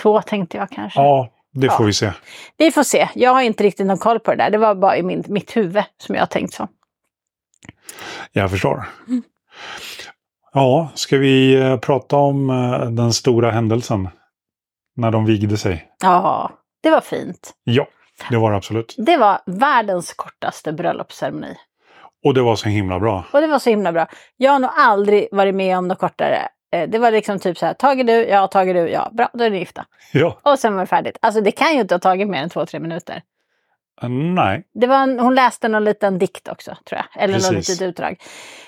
två 0.03 0.23
tänkte 0.23 0.57
jag 0.57 0.71
kanske. 0.71 1.01
Ja, 1.01 1.29
det 1.53 1.67
Ja. 1.67 1.73
får 1.77 1.85
vi 1.85 1.93
se. 1.93 2.13
Vi 2.57 2.71
får 2.71 2.83
se. 2.83 3.09
Jag 3.15 3.31
har 3.31 3.43
inte 3.43 3.65
riktigt 3.65 3.87
någon 3.87 3.99
koll 3.99 4.21
på 4.21 4.31
det 4.31 4.37
där. 4.37 4.51
Det 4.51 4.59
var 4.59 4.75
bara 4.75 4.97
i 4.97 5.03
min, 5.03 5.25
mitt 5.29 5.57
huvud 5.57 5.85
som 5.99 6.15
jag 6.15 6.31
tänkt 6.31 6.55
så. 6.55 6.69
Jag 8.33 8.51
förstår. 8.51 8.85
Mm. 9.09 9.23
Ja, 10.53 10.89
ska 10.95 11.17
vi 11.19 11.55
eh, 11.61 11.77
prata 11.79 12.17
om 12.17 12.51
eh, 12.51 12.81
den 12.91 13.13
stora 13.13 13.51
händelsen? 13.51 14.09
När 14.97 15.11
de 15.11 15.25
vigde 15.27 15.57
sig. 15.57 15.89
Ja, 16.03 16.51
det 16.83 16.91
var 16.91 17.01
fint. 17.01 17.53
Ja, 17.65 17.87
det 18.31 18.37
var 18.37 18.51
det 18.51 18.57
absolut. 18.57 18.95
Det 18.99 19.17
var 19.17 19.41
världens 19.47 20.13
kortaste 20.13 20.73
bröllopsceremoni. 20.73 21.57
Och 22.25 22.35
det 22.35 22.43
var 22.43 22.57
så 22.57 22.69
himla 22.69 23.01
bra. 23.01 23.25
Och 23.33 23.41
det 23.41 23.47
var 23.47 23.59
så 23.59 23.71
himla 23.71 23.93
bra. 23.93 24.07
Jag 24.37 24.53
har 24.53 24.59
nog 24.59 24.71
aldrig 24.77 25.29
varit 25.33 25.55
med 25.55 25.79
om 25.79 25.89
något 25.89 25.99
kortare. 25.99 26.49
Eh, 26.73 26.89
Det 26.89 26.99
var 26.99 27.11
liksom 27.11 27.39
typ 27.39 27.59
så 27.59 27.67
här, 27.67 27.75
tager 27.75 28.05
du, 28.05 28.13
ja, 28.13 28.47
tager 28.47 28.75
du, 28.75 28.89
ja, 28.91 29.11
bra, 29.13 29.31
då 29.33 29.45
är 29.45 29.51
ni 29.51 29.59
gifta. 29.59 29.87
Ja, 30.13 30.39
Och 30.43 30.59
sen 30.59 30.75
var 30.75 30.81
det 30.83 30.87
färdigt. 30.87 31.19
Alltså 31.23 31.41
det 31.41 31.51
kan 31.51 31.75
ju 31.75 31.81
inte 31.81 31.95
ha 31.95 31.99
tagit 32.01 32.29
mer 32.29 32.43
än 32.43 32.51
två, 32.51 32.67
tre 32.67 32.81
minuter. 32.81 33.23
eh, 34.03 34.09
nej. 34.09 34.63
Det 34.75 34.87
var 34.87 34.97
en, 35.03 35.21
hon 35.21 35.35
läste 35.35 35.69
någon 35.69 35.85
liten 35.85 36.19
dikt 36.19 36.49
också, 36.49 36.77
tror 36.89 37.01
jag. 37.01 37.23
Eller 37.25 37.35
något 37.35 37.49
Precis. 37.51 37.69
litet 37.69 37.89
utdrag. 37.89 38.17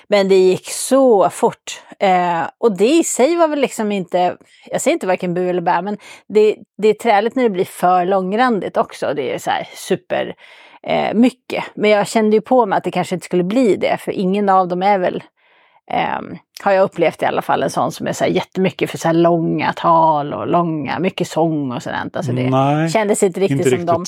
Men 0.07 0.29
det 0.29 0.35
gick 0.35 0.69
så 0.69 1.29
fort. 1.29 1.81
Eh, 1.99 2.41
och 2.57 2.77
det 2.77 2.89
i 2.89 3.03
sig 3.03 3.35
var 3.35 3.47
väl 3.47 3.59
liksom 3.59 3.91
inte, 3.91 4.37
jag 4.65 4.81
säger 4.81 4.93
inte 4.93 5.07
varken 5.07 5.33
bu 5.33 5.49
eller 5.49 5.61
bä, 5.61 5.81
men 5.81 5.97
det, 6.27 6.55
det 6.77 6.87
är 6.87 6.93
träligt 6.93 7.35
när 7.35 7.43
det 7.43 7.49
blir 7.49 7.65
för 7.65 8.05
långrandigt 8.05 8.77
också. 8.77 9.13
Det 9.15 9.33
är 9.33 9.39
så 9.39 9.49
här 9.49 9.67
super 9.75 10.35
eh, 10.83 11.13
mycket. 11.13 11.63
Men 11.75 11.89
jag 11.89 12.07
kände 12.07 12.35
ju 12.37 12.41
på 12.41 12.65
mig 12.65 12.77
att 12.77 12.83
det 12.83 12.91
kanske 12.91 13.15
inte 13.15 13.25
skulle 13.25 13.43
bli 13.43 13.75
det, 13.75 13.97
för 13.97 14.11
ingen 14.11 14.49
av 14.49 14.67
dem 14.67 14.83
är 14.83 14.97
väl 14.99 15.23
Ehm, 15.91 16.37
har 16.61 16.71
jag 16.71 16.83
upplevt 16.83 17.21
i 17.21 17.25
alla 17.25 17.41
fall 17.41 17.63
en 17.63 17.69
sån 17.69 17.91
som 17.91 18.07
är 18.07 18.13
så 18.13 18.23
här 18.23 18.31
jättemycket 18.31 18.89
för 18.91 18.97
så 18.97 19.07
här 19.07 19.13
långa 19.15 19.73
tal 19.73 20.33
och 20.33 20.47
långa, 20.47 20.99
mycket 20.99 21.27
sång 21.27 21.71
och 21.71 21.83
sådant. 21.83 22.15
Alltså 22.15 22.31
det 22.31 22.49
nej, 22.49 22.89
kändes 22.89 23.23
inte 23.23 23.39
riktigt 23.39 23.57
inte 23.57 23.69
som 23.69 23.71
riktigt. 23.77 23.87
dem. 23.87 24.05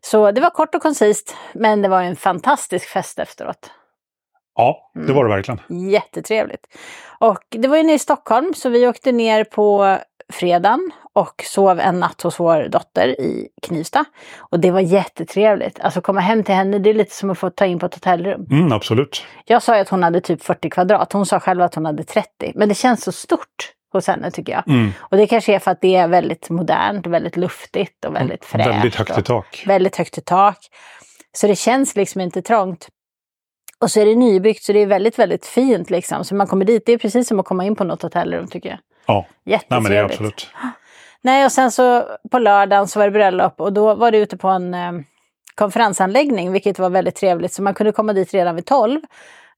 Så 0.00 0.30
det 0.30 0.40
var 0.40 0.50
kort 0.50 0.74
och 0.74 0.82
koncist, 0.82 1.36
men 1.52 1.82
det 1.82 1.88
var 1.88 2.02
en 2.02 2.16
fantastisk 2.16 2.88
fest 2.88 3.18
efteråt. 3.18 3.70
Ja, 4.54 4.90
det 4.94 5.00
Mm. 5.00 5.16
var 5.16 5.24
det 5.24 5.30
verkligen. 5.30 5.60
Jättetrevligt. 5.90 6.66
Och 7.18 7.44
det 7.50 7.68
var 7.68 7.76
ju 7.76 7.82
nere 7.82 7.94
i 7.94 7.98
Stockholm, 7.98 8.54
så 8.54 8.68
vi 8.68 8.88
åkte 8.88 9.12
ner 9.12 9.44
på 9.44 9.96
fredagen 10.32 10.90
och 11.18 11.42
sov 11.46 11.80
en 11.80 12.00
natt 12.00 12.22
hos 12.22 12.40
vår 12.40 12.68
dotter 12.68 13.20
i 13.20 13.48
Knivsta. 13.62 14.04
Och 14.38 14.60
det 14.60 14.70
var 14.70 14.80
jättetrevligt. 14.80 15.80
Alltså 15.80 16.00
komma 16.00 16.20
hem 16.20 16.44
till 16.44 16.54
henne, 16.54 16.78
det 16.78 16.90
är 16.90 16.94
lite 16.94 17.14
som 17.14 17.30
att 17.30 17.38
få 17.38 17.50
ta 17.50 17.66
in 17.66 17.78
på 17.78 17.86
ett 17.86 17.94
hotellrum. 17.94 18.46
Mm, 18.50 18.72
absolut. 18.72 19.24
Jag 19.44 19.62
sa 19.62 19.74
ju 19.74 19.80
att 19.80 19.88
hon 19.88 20.02
hade 20.02 20.20
typ 20.20 20.42
40 20.42 20.70
kvadrat, 20.70 21.12
hon 21.12 21.26
sa 21.26 21.40
själv 21.40 21.62
att 21.62 21.74
hon 21.74 21.84
hade 21.86 22.04
30. 22.04 22.52
Men 22.54 22.68
det 22.68 22.74
känns 22.74 23.04
så 23.04 23.12
stort 23.12 23.72
hos 23.92 24.06
henne 24.06 24.30
tycker 24.30 24.52
jag. 24.52 24.68
Mm. 24.68 24.92
Och 24.98 25.16
det 25.16 25.26
kanske 25.26 25.54
är 25.54 25.58
för 25.58 25.70
att 25.70 25.80
det 25.80 25.96
är 25.96 26.08
väldigt 26.08 26.50
modernt, 26.50 27.06
väldigt 27.06 27.36
luftigt 27.36 28.04
och 28.04 28.14
väldigt 28.14 28.44
fräscht. 28.44 28.66
Mm, 28.66 28.76
Väldigt 28.76 28.94
högt 28.94 29.18
i 29.18 29.22
tak. 29.22 29.64
väldigt 29.66 29.96
högt 29.96 30.18
i 30.18 30.20
tak. 30.20 30.58
Så 31.32 31.46
det 31.46 31.56
känns 31.56 31.96
liksom 31.96 32.20
inte 32.20 32.42
trångt. 32.42 32.88
Och 33.80 33.90
så 33.90 34.00
är 34.00 34.06
det 34.06 34.14
nybyggt 34.14 34.62
så 34.62 34.72
det 34.72 34.78
är 34.78 34.86
väldigt, 34.86 35.18
väldigt 35.18 35.46
fint 35.46 35.90
liksom. 35.90 36.24
Så 36.24 36.34
man 36.34 36.46
kommer 36.46 36.64
dit, 36.64 36.82
det 36.86 36.92
är 36.92 36.98
precis 36.98 37.28
som 37.28 37.40
att 37.40 37.46
komma 37.46 37.64
in 37.64 37.76
på 37.76 37.84
något 37.84 38.02
hotellrum 38.02 38.48
tycker 38.48 38.68
jag. 38.68 38.78
Ja, 39.06 39.26
nej, 39.44 39.60
men 39.68 39.84
det 39.84 39.96
är 39.98 40.04
absolut. 40.04 40.50
Nej, 41.24 41.44
och 41.44 41.52
sen 41.52 41.70
så 41.70 42.04
på 42.30 42.38
lördagen 42.38 42.88
så 42.88 42.98
var 42.98 43.06
det 43.06 43.10
bröllop 43.12 43.60
och 43.60 43.72
då 43.72 43.94
var 43.94 44.10
det 44.10 44.18
ute 44.18 44.36
på 44.36 44.48
en 44.48 44.74
eh, 44.74 44.92
konferensanläggning, 45.54 46.52
vilket 46.52 46.78
var 46.78 46.90
väldigt 46.90 47.16
trevligt. 47.16 47.52
Så 47.52 47.62
man 47.62 47.74
kunde 47.74 47.92
komma 47.92 48.12
dit 48.12 48.34
redan 48.34 48.54
vid 48.54 48.66
12 48.66 49.00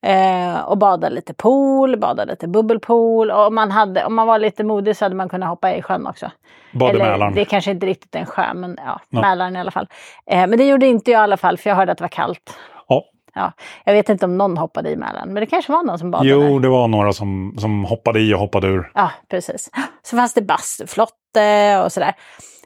eh, 0.07 0.61
och 0.61 0.79
bada 0.79 1.09
lite 1.09 1.35
pool, 1.35 1.96
bada 1.99 2.25
lite 2.25 2.49
bubbelpool. 2.49 3.31
Och 3.31 3.46
om 3.46 3.55
man, 3.55 3.70
hade, 3.70 4.05
om 4.05 4.14
man 4.14 4.27
var 4.27 4.38
lite 4.38 4.64
modig 4.64 4.96
så 4.96 5.05
hade 5.05 5.14
man 5.14 5.29
kunnat 5.29 5.49
hoppa 5.49 5.75
i 5.75 5.83
sjön 5.83 6.07
också. 6.07 6.31
Bad 6.73 6.90
Eller, 6.90 7.05
Mälaren. 7.05 7.35
det 7.35 7.40
är 7.40 7.44
kanske 7.44 7.70
inte 7.70 7.87
riktigt 7.87 8.14
en 8.14 8.27
sjö, 8.27 8.55
men 8.55 8.77
ja, 8.87 9.01
Ja. 9.09 9.20
Mälaren 9.20 9.57
i 9.57 9.61
alla 9.61 9.70
fall. 9.70 9.88
Eh, 10.27 10.46
men 10.46 10.59
det 10.59 10.68
gjorde 10.68 10.87
inte 10.87 11.11
jag 11.11 11.20
i 11.20 11.23
alla 11.23 11.37
fall, 11.37 11.59
för 11.59 11.70
jag 11.70 11.77
hörde 11.77 11.92
att 11.92 11.99
det 11.99 12.05
var 12.05 12.09
kallt. 12.09 12.55
Ja. 12.88 13.05
Ja, 13.35 13.53
jag 13.85 13.92
vet 13.92 14.09
inte 14.09 14.25
om 14.25 14.38
någon 14.38 14.57
hoppade 14.59 14.90
i 14.90 14.96
Mälaren, 14.96 15.33
men 15.33 15.40
det 15.40 15.46
kanske 15.46 15.73
var 15.73 15.83
någon 15.83 15.99
som 15.99 16.11
badade. 16.11 16.31
Jo, 16.31 16.40
där. 16.40 16.61
det 16.61 16.68
var 16.68 16.88
några 16.88 17.12
som, 17.12 17.57
som 17.59 17.85
hoppade 17.85 18.20
i 18.20 18.35
och 18.35 18.38
hoppade 18.38 18.66
ur. 18.66 18.90
Ja, 18.94 19.11
precis. 19.31 19.70
Så 20.03 20.16
fanns 20.16 20.35
det 20.35 20.42
bastuflotte 21.35 21.85
och 21.85 21.93
sådär. 21.93 22.14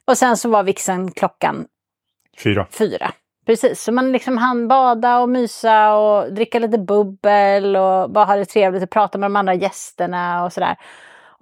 Och 0.04 0.18
sen 0.18 0.36
så 0.36 0.48
var 0.48 0.62
vixen 0.62 1.10
klockan 1.10 1.66
Fyra. 2.42 2.66
fyra. 2.70 3.12
Precis, 3.46 3.82
så 3.82 3.92
man 3.92 4.12
liksom 4.12 4.38
hann 4.38 4.68
bada 4.68 5.18
och 5.18 5.28
mysa 5.28 5.94
och 5.94 6.32
dricka 6.32 6.58
lite 6.58 6.78
bubbel 6.78 7.76
och 7.76 8.10
bara 8.10 8.24
ha 8.24 8.36
det 8.36 8.44
trevligt 8.44 8.82
och 8.82 8.90
prata 8.90 9.18
med 9.18 9.26
de 9.30 9.36
andra 9.36 9.54
gästerna 9.54 10.44
och 10.44 10.52
sådär. 10.52 10.76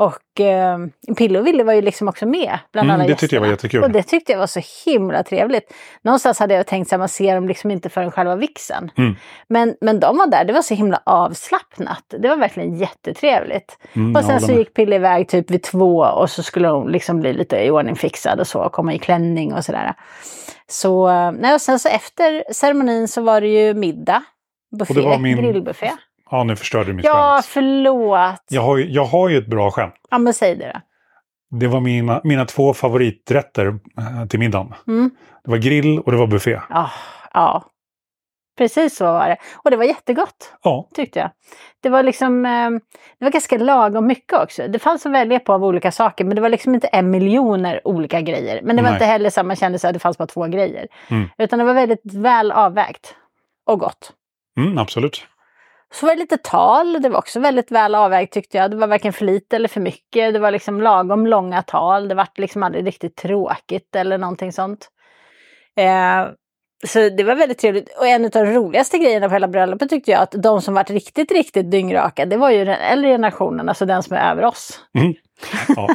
Och 0.05 0.41
eh, 0.41 0.79
Pille 1.17 1.39
och 1.39 1.47
Ville 1.47 1.65
var 1.65 1.73
ju 1.73 1.83
liksom 1.83 2.09
också 2.09 2.27
med 2.27 2.59
bland 2.73 2.87
Mm, 2.87 2.95
alla 2.95 3.05
det 3.05 3.09
gästerna. 3.11 3.17
tyckte 3.21 3.37
jag 3.37 3.41
var 3.41 3.49
jättekul. 3.49 3.83
Och 3.83 3.91
det 3.91 4.03
tyckte 4.03 4.33
jag 4.33 4.39
var 4.39 4.47
så 4.47 4.61
himla 4.85 5.23
trevligt. 5.23 5.75
Någonstans 6.03 6.39
hade 6.39 6.55
jag 6.55 6.67
tänkt 6.67 6.93
att 6.93 6.99
man 6.99 7.09
ser 7.09 7.35
dem 7.35 7.49
liksom 7.49 7.71
inte 7.71 7.89
förrän 7.89 8.11
själva 8.11 8.37
vixen. 8.37 8.91
Mm. 8.99 9.15
Men, 9.49 9.75
men 9.81 10.01
de 10.01 10.17
var 10.19 10.27
där, 10.27 10.45
det 10.45 10.53
var 10.53 10.63
så 10.63 10.75
himla 10.75 11.03
avslappnat. 11.07 12.05
Det 12.19 12.29
var 12.29 12.37
verkligen 12.37 12.77
jättetrevligt. 12.77 13.79
Mm, 13.93 14.17
och 14.17 14.25
sen 14.25 14.41
så 14.41 14.53
gick 14.53 14.75
Pille 14.75 14.97
iväg 14.97 15.29
typ 15.29 15.51
vid 15.51 15.63
två 15.63 15.97
och 15.99 16.31
så 16.31 16.43
skulle 16.43 16.69
hon 16.69 16.93
liksom 16.93 17.21
bli 17.21 17.33
lite 17.33 17.57
i 17.57 17.71
ordning 17.71 17.97
fixad 17.97 18.41
och 18.41 18.47
så, 18.47 18.69
komma 18.69 18.95
i 18.95 18.99
klänning 18.99 19.55
och 19.55 19.65
sådär. 19.65 19.95
Så, 20.69 21.09
eh, 21.09 21.33
nej, 21.33 21.55
och 21.55 21.61
sen 21.61 21.79
så 21.79 21.89
efter 21.89 22.45
ceremonin 22.53 23.09
så 23.09 23.23
var 23.23 23.41
det 23.41 23.49
ju 23.49 23.75
middag. 23.75 24.23
Buffé, 24.79 24.95
Och 24.95 25.01
det 25.01 25.09
var 25.09 25.19
min- 25.19 25.37
grillbuffé. 25.37 25.91
Ja, 26.33 26.45
nu 26.45 26.57
förstörde 26.57 26.85
du 26.85 26.93
mitt 26.93 27.05
Ja, 27.05 27.33
skämt. 27.35 27.47
förlåt. 27.47 28.41
Jag 28.49 28.63
har, 28.63 28.77
ju- 28.77 28.91
jag 28.91 29.05
har 29.05 29.29
ju 29.29 29.39
ett 29.39 29.47
bra 29.47 29.71
skämt. 29.71 29.95
Ja, 30.11 30.19
men 30.19 30.35
säg 30.35 30.57
det 30.57 30.73
då. 30.75 30.81
Det 31.59 31.67
var 31.67 31.81
mina, 31.81 32.21
mina 32.25 32.45
två 32.45 32.75
favoriträtter 32.75 33.67
eh, 33.99 34.27
till 34.29 34.39
middagen. 34.39 34.75
Mm. 34.89 35.11
Det 35.45 35.51
var 35.51 35.59
grill 35.59 35.99
och 35.99 36.13
det 36.13 36.19
var 36.19 36.27
buffé. 36.27 36.61
Ja, 36.71 36.91
ja. 37.35 37.65
Precis 38.59 38.97
så 38.97 39.05
var 39.05 39.29
det. 39.29 39.37
Och 39.65 39.71
det 39.71 39.77
var 39.77 39.85
jättegott. 39.85 40.53
Ja, 40.63 40.89
tyckte 40.95 41.19
jag. 41.19 41.31
Det 41.83 41.89
var 41.89 42.03
liksom, 42.03 42.47
eh, 42.47 42.71
det 43.19 43.25
var 43.25 43.31
ganska 43.31 43.59
lagom 43.59 44.07
mycket 44.07 44.39
också. 44.39 44.69
Det 44.69 44.79
fanns 44.79 45.07
att 45.07 45.13
välja 45.13 45.39
på 45.39 45.53
av 45.53 45.65
olika 45.65 45.93
saker, 45.93 46.25
men 46.25 46.35
det 46.37 46.43
var 46.43 46.49
liksom 46.49 46.75
inte 46.75 46.87
en 46.87 47.11
miljoner 47.11 47.81
olika 47.89 48.21
grejer. 48.21 48.61
Men 48.63 48.77
det 48.77 48.83
var 48.83 48.91
Nej. 48.91 48.97
inte 48.97 49.05
heller 49.07 49.31
så 49.31 49.41
att 49.41 49.47
man 49.47 49.57
kände 49.57 49.79
sig 49.79 49.89
att 49.89 49.95
det 49.95 50.01
fanns 50.01 50.19
bara 50.19 50.27
två 50.27 50.47
grejer. 50.47 50.87
Mm. 51.11 51.29
Utan 51.39 51.59
det 51.59 51.65
var 51.65 51.75
väldigt 51.75 52.15
väl 52.15 52.53
avvägt 52.53 53.15
och 53.67 53.79
gott. 53.81 54.13
mm, 54.57 54.79
absolut. 54.79 55.27
Så 55.95 56.07
var 56.07 56.15
det 56.15 56.21
lite 56.21 56.37
tal, 56.37 57.03
det 57.03 57.09
var 57.09 57.19
också 57.19 57.41
väldigt 57.41 57.71
väl 57.71 57.95
avvägt 57.95 58.33
tyckte 58.33 58.59
jag. 58.59 58.71
Det 58.71 58.77
var 58.77 58.87
varken 58.87 59.13
för 59.13 59.25
lite 59.25 59.57
eller 59.57 59.69
för 59.69 59.81
mycket. 59.81 60.33
Det 60.33 60.39
var 60.39 60.51
liksom 60.51 60.81
lagom 60.81 61.27
långa 61.27 61.63
tal. 61.63 62.09
Det 62.09 62.15
var 62.15 62.29
liksom 62.37 62.63
aldrig 62.63 62.87
riktigt 62.87 63.17
tråkigt 63.17 63.97
eller 63.97 64.19
någonting 64.19 64.53
sånt. 64.53 64.89
Eh, 65.77 66.27
så 66.87 67.09
det 67.09 67.25
var 67.25 67.35
väldigt 67.35 67.59
trevligt. 67.59 67.99
Och 67.99 68.07
en 68.07 68.25
av 68.25 68.31
de 68.31 68.45
roligaste 68.45 68.99
grejerna 68.99 69.29
på 69.29 69.33
hela 69.33 69.49
bröllopet 69.49 69.91
tyckte 69.91 70.11
jag 70.11 70.23
att 70.23 70.35
de 70.43 70.63
som 70.63 70.75
varit 70.75 70.91
riktigt, 70.91 71.33
riktigt 71.33 71.71
dyngraka, 71.71 72.27
det 72.27 72.37
var 72.37 72.51
ju 72.51 72.65
den 72.65 72.81
äldre 72.81 73.11
generationen, 73.11 73.69
alltså 73.69 73.87
den 73.87 74.03
som 74.03 74.17
är 74.17 74.31
över 74.31 74.45
oss. 74.45 74.81
Mm. 74.99 75.15
Ja, 75.69 75.89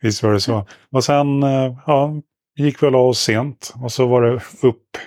visst 0.00 0.22
var 0.22 0.32
det 0.32 0.40
så. 0.40 0.66
Och 0.92 1.04
sen 1.04 1.42
eh, 1.42 1.74
ja, 1.86 2.12
gick 2.56 2.82
vi 2.82 2.86
och 2.86 2.92
la 2.92 2.98
oss 2.98 3.20
sent. 3.20 3.74
Och 3.82 3.92
så 3.92 4.06
var 4.06 4.22
det 4.22 4.40
upp, 4.62 4.98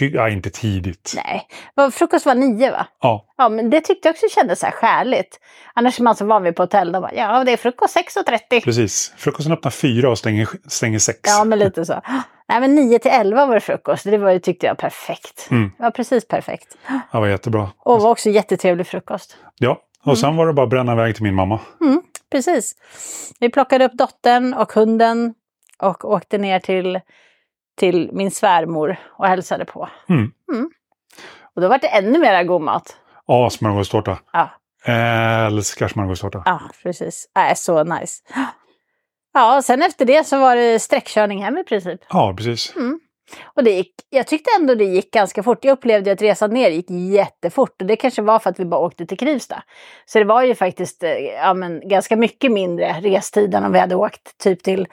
ja, 0.00 0.28
inte 0.28 0.50
tidigt. 0.50 1.14
Nej, 1.24 1.46
frukost 1.90 2.26
var 2.26 2.34
nio 2.34 2.70
va? 2.70 2.86
Ja, 3.00 3.24
Ja, 3.36 3.48
men 3.48 3.70
det 3.70 3.80
tyckte 3.80 4.08
jag 4.08 4.12
också 4.14 4.26
kändes 4.28 4.60
så 4.60 4.66
här 4.66 4.72
skäligt. 4.72 5.40
Annars 5.74 5.98
är 5.98 6.02
man 6.04 6.16
så 6.16 6.24
van 6.24 6.42
vid 6.42 6.56
på 6.56 6.62
hotell, 6.62 6.92
de 6.92 7.02
bara, 7.02 7.14
ja 7.14 7.44
det 7.44 7.52
är 7.52 7.56
frukost 7.56 7.96
6.30. 7.96 8.64
precis. 8.64 9.12
Frukosten 9.16 9.52
öppnar 9.52 9.70
fyra 9.70 10.10
och 10.10 10.18
stänger, 10.18 10.48
stänger 10.68 10.98
sex. 10.98 11.20
Ja, 11.22 11.44
men 11.44 11.58
lite 11.58 11.84
så. 11.84 12.00
Nej, 12.48 12.60
men 12.60 12.74
9 12.74 12.98
till 12.98 13.10
11 13.10 13.46
var 13.46 13.54
det 13.54 13.60
frukost. 13.60 14.04
Det 14.04 14.18
var, 14.18 14.38
tyckte 14.38 14.66
jag 14.66 14.78
perfekt. 14.78 15.48
Mm. 15.50 15.72
Det 15.76 15.82
var 15.82 15.90
precis 15.90 16.28
perfekt. 16.28 16.76
Det 17.12 17.18
var 17.18 17.26
jättebra. 17.26 17.70
Och 17.78 18.00
var 18.02 18.10
också 18.10 18.30
jättetrevlig 18.30 18.86
frukost. 18.86 19.36
Ja, 19.58 19.80
och 20.04 20.18
sen 20.18 20.36
var 20.36 20.46
det 20.46 20.52
bara 20.52 20.64
att 20.64 20.70
bränna 20.70 20.92
iväg 20.92 21.14
till 21.14 21.24
min 21.24 21.34
mamma. 21.34 21.60
Mm, 21.80 22.02
precis. 22.32 22.74
Vi 23.40 23.50
plockade 23.50 23.84
upp 23.84 23.92
dottern 23.92 24.54
och 24.54 24.72
hunden 24.72 25.34
och 25.78 26.04
åkte 26.04 26.38
ner 26.38 26.60
till, 26.60 27.00
till 27.78 28.10
min 28.12 28.30
svärmor 28.30 28.96
och 29.18 29.26
hälsade 29.26 29.64
på. 29.64 29.88
Mm. 30.08 30.32
Och 31.54 31.62
då 31.62 31.68
var 31.68 31.78
det 31.78 31.88
ännu 31.88 32.18
mera 32.18 32.44
god 32.44 32.62
mat. 32.62 32.96
Ja, 33.26 33.50
smörgåstårta. 33.50 34.18
Ja, 34.32 34.50
Älskar 35.46 35.88
smörgåstårta. 35.88 36.42
ja 36.44 36.60
precis. 36.82 37.28
Äh, 37.36 37.54
så 37.54 37.84
nice. 37.84 38.22
Ja, 39.34 39.56
och 39.56 39.64
sen 39.64 39.82
efter 39.82 40.04
det 40.04 40.26
så 40.26 40.38
var 40.38 40.56
det 40.56 40.78
sträckkörning 40.78 41.44
hem 41.44 41.58
i 41.58 41.64
princip. 41.64 42.00
Ja, 42.10 42.34
precis. 42.36 42.74
Och 43.44 43.64
det 43.64 43.70
gick, 43.70 43.94
jag 44.10 44.26
tyckte 44.26 44.50
ändå 44.60 44.74
det 44.74 44.84
gick 44.84 45.10
ganska 45.10 45.42
fort. 45.42 45.64
Jag 45.64 45.72
upplevde 45.72 46.12
att 46.12 46.22
resan 46.22 46.50
ner 46.50 46.70
gick 46.70 46.90
jättefort 46.90 47.80
och 47.80 47.86
det 47.86 47.96
kanske 47.96 48.22
var 48.22 48.38
för 48.38 48.50
att 48.50 48.60
vi 48.60 48.64
bara 48.64 48.80
åkte 48.80 49.06
till 49.06 49.18
Krivsta. 49.18 49.62
Så 50.06 50.18
det 50.18 50.24
var 50.24 50.42
ju 50.42 50.54
faktiskt 50.54 51.02
eh, 51.02 51.10
ja, 51.10 51.54
men, 51.54 51.88
ganska 51.88 52.16
mycket 52.16 52.52
mindre 52.52 52.92
restid 52.92 53.54
än 53.54 53.64
om 53.64 53.72
vi 53.72 53.78
hade 53.78 53.94
åkt 53.94 54.38
typ 54.38 54.62
till 54.62 54.86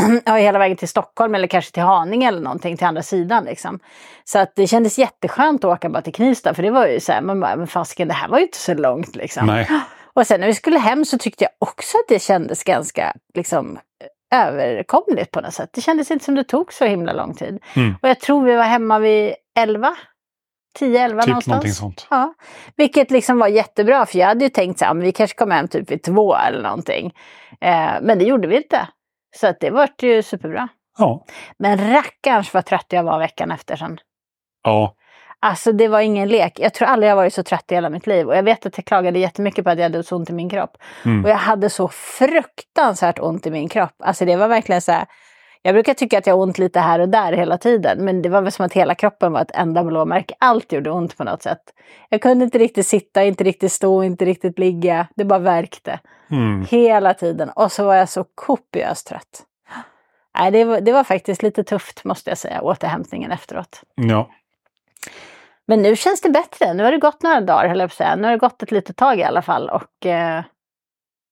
ja, 0.24 0.34
hela 0.34 0.58
vägen 0.58 0.76
till 0.76 0.88
Stockholm 0.88 1.34
eller 1.34 1.46
kanske 1.46 1.72
till 1.72 1.82
Haninge 1.82 2.28
eller 2.28 2.40
någonting 2.40 2.76
till 2.76 2.86
andra 2.86 3.02
sidan. 3.02 3.44
Liksom. 3.44 3.80
Så 4.24 4.38
att 4.38 4.52
det 4.56 4.66
kändes 4.66 4.98
jätteskönt 4.98 5.64
att 5.64 5.70
åka 5.70 5.88
bara 5.88 6.02
till 6.02 6.14
Knivsta 6.14 6.54
för 6.54 6.62
det 6.62 6.70
var 6.70 6.86
ju 6.86 7.00
så 7.00 7.12
här, 7.12 7.20
man 7.20 7.40
bara, 7.40 7.56
men 7.56 7.66
fasiken 7.66 8.08
det 8.08 8.14
här 8.14 8.28
var 8.28 8.38
ju 8.38 8.44
inte 8.44 8.58
så 8.58 8.74
långt 8.74 9.16
liksom. 9.16 9.46
Nej. 9.46 9.68
Och 10.14 10.26
sen 10.26 10.40
när 10.40 10.46
vi 10.46 10.54
skulle 10.54 10.78
hem 10.78 11.04
så 11.04 11.18
tyckte 11.18 11.44
jag 11.44 11.50
också 11.58 11.98
att 11.98 12.08
det 12.08 12.18
kändes 12.18 12.64
ganska 12.64 13.14
liksom 13.34 13.78
överkomligt 14.34 15.30
på 15.30 15.40
något 15.40 15.54
sätt. 15.54 15.70
Det 15.72 15.80
kändes 15.80 16.10
inte 16.10 16.24
som 16.24 16.34
det 16.34 16.44
tog 16.44 16.72
så 16.72 16.84
himla 16.84 17.12
lång 17.12 17.34
tid. 17.34 17.62
Mm. 17.76 17.94
Och 18.02 18.08
jag 18.08 18.20
tror 18.20 18.44
vi 18.44 18.54
var 18.54 18.64
hemma 18.64 18.98
vid 18.98 19.34
11, 19.58 19.96
10-11 20.78 21.20
Typ 21.20 21.26
någonstans. 21.26 21.78
sånt. 21.78 22.06
Ja, 22.10 22.34
vilket 22.76 23.10
liksom 23.10 23.38
var 23.38 23.48
jättebra 23.48 24.06
för 24.06 24.18
jag 24.18 24.26
hade 24.26 24.44
ju 24.44 24.50
tänkt 24.50 24.80
men 24.80 25.00
vi 25.00 25.12
kanske 25.12 25.36
kommer 25.36 25.56
hem 25.56 25.68
typ 25.68 25.90
vid 25.90 26.02
två 26.02 26.36
eller 26.36 26.62
någonting. 26.62 27.14
Eh, 27.60 27.92
men 28.02 28.18
det 28.18 28.24
gjorde 28.24 28.48
vi 28.48 28.56
inte. 28.56 28.88
Så 29.36 29.46
att 29.46 29.60
det 29.60 29.70
var 29.70 29.88
ju 29.98 30.22
superbra. 30.22 30.68
Ja. 30.98 31.24
Men 31.58 31.92
rackarns 31.92 32.54
vad 32.54 32.64
trött 32.64 32.86
jag 32.88 33.02
var 33.02 33.18
veckan 33.18 33.50
efter 33.50 33.76
sen. 33.76 33.98
Ja. 34.62 34.94
Alltså 35.40 35.72
det 35.72 35.88
var 35.88 36.00
ingen 36.00 36.28
lek. 36.28 36.58
Jag 36.60 36.74
tror 36.74 36.88
aldrig 36.88 37.10
jag 37.10 37.16
varit 37.16 37.34
så 37.34 37.42
trött 37.42 37.72
i 37.72 37.74
hela 37.74 37.90
mitt 37.90 38.06
liv. 38.06 38.28
Och 38.28 38.36
jag 38.36 38.42
vet 38.42 38.66
att 38.66 38.78
jag 38.78 38.84
klagade 38.84 39.18
jättemycket 39.18 39.64
på 39.64 39.70
att 39.70 39.78
jag 39.78 39.84
hade 39.84 40.02
så 40.02 40.16
ont 40.16 40.30
i 40.30 40.32
min 40.32 40.50
kropp. 40.50 40.76
Mm. 41.04 41.24
Och 41.24 41.30
jag 41.30 41.36
hade 41.36 41.70
så 41.70 41.88
fruktansvärt 41.88 43.18
ont 43.18 43.46
i 43.46 43.50
min 43.50 43.68
kropp. 43.68 43.94
Alltså 43.98 44.24
det 44.24 44.36
var 44.36 44.48
verkligen 44.48 44.82
så 44.82 44.92
här. 44.92 45.06
Jag 45.66 45.74
brukar 45.74 45.94
tycka 45.94 46.18
att 46.18 46.26
jag 46.26 46.34
har 46.34 46.42
ont 46.42 46.58
lite 46.58 46.80
här 46.80 46.98
och 46.98 47.08
där 47.08 47.32
hela 47.32 47.58
tiden. 47.58 48.04
Men 48.04 48.22
det 48.22 48.28
var 48.28 48.42
väl 48.42 48.52
som 48.52 48.66
att 48.66 48.72
hela 48.72 48.94
kroppen 48.94 49.32
var 49.32 49.40
ett 49.40 49.50
enda 49.54 49.84
blåmärke. 49.84 50.34
Allt 50.38 50.72
gjorde 50.72 50.90
ont 50.90 51.16
på 51.16 51.24
något 51.24 51.42
sätt. 51.42 51.74
Jag 52.08 52.22
kunde 52.22 52.44
inte 52.44 52.58
riktigt 52.58 52.86
sitta, 52.86 53.24
inte 53.24 53.44
riktigt 53.44 53.72
stå, 53.72 54.02
inte 54.02 54.24
riktigt 54.24 54.58
ligga. 54.58 55.06
Det 55.16 55.24
bara 55.24 55.38
värkte. 55.38 56.00
Mm. 56.30 56.66
Hela 56.70 57.14
tiden. 57.14 57.50
Och 57.50 57.72
så 57.72 57.84
var 57.84 57.94
jag 57.94 58.08
så 58.08 58.24
kopiöst 58.34 59.06
trött. 59.06 59.42
Nej, 60.38 60.50
det, 60.50 60.64
var, 60.64 60.80
det 60.80 60.92
var 60.92 61.04
faktiskt 61.04 61.42
lite 61.42 61.64
tufft 61.64 62.04
måste 62.04 62.30
jag 62.30 62.38
säga, 62.38 62.62
återhämtningen 62.62 63.32
efteråt. 63.32 63.82
Ja. 63.94 64.30
Men 65.66 65.82
nu 65.82 65.96
känns 65.96 66.20
det 66.20 66.30
bättre. 66.30 66.74
Nu 66.74 66.84
har 66.84 66.92
det 66.92 66.98
gått 66.98 67.22
några 67.22 67.40
dagar, 67.40 67.68
höll 67.68 67.80
jag 67.80 67.90
på 67.90 67.92
att 67.92 67.96
säga. 67.96 68.16
Nu 68.16 68.24
har 68.24 68.32
det 68.32 68.38
gått 68.38 68.62
ett 68.62 68.70
litet 68.70 68.96
tag 68.96 69.18
i 69.18 69.24
alla 69.24 69.42
fall. 69.42 69.70
Och 69.70 70.06
eh, 70.06 70.42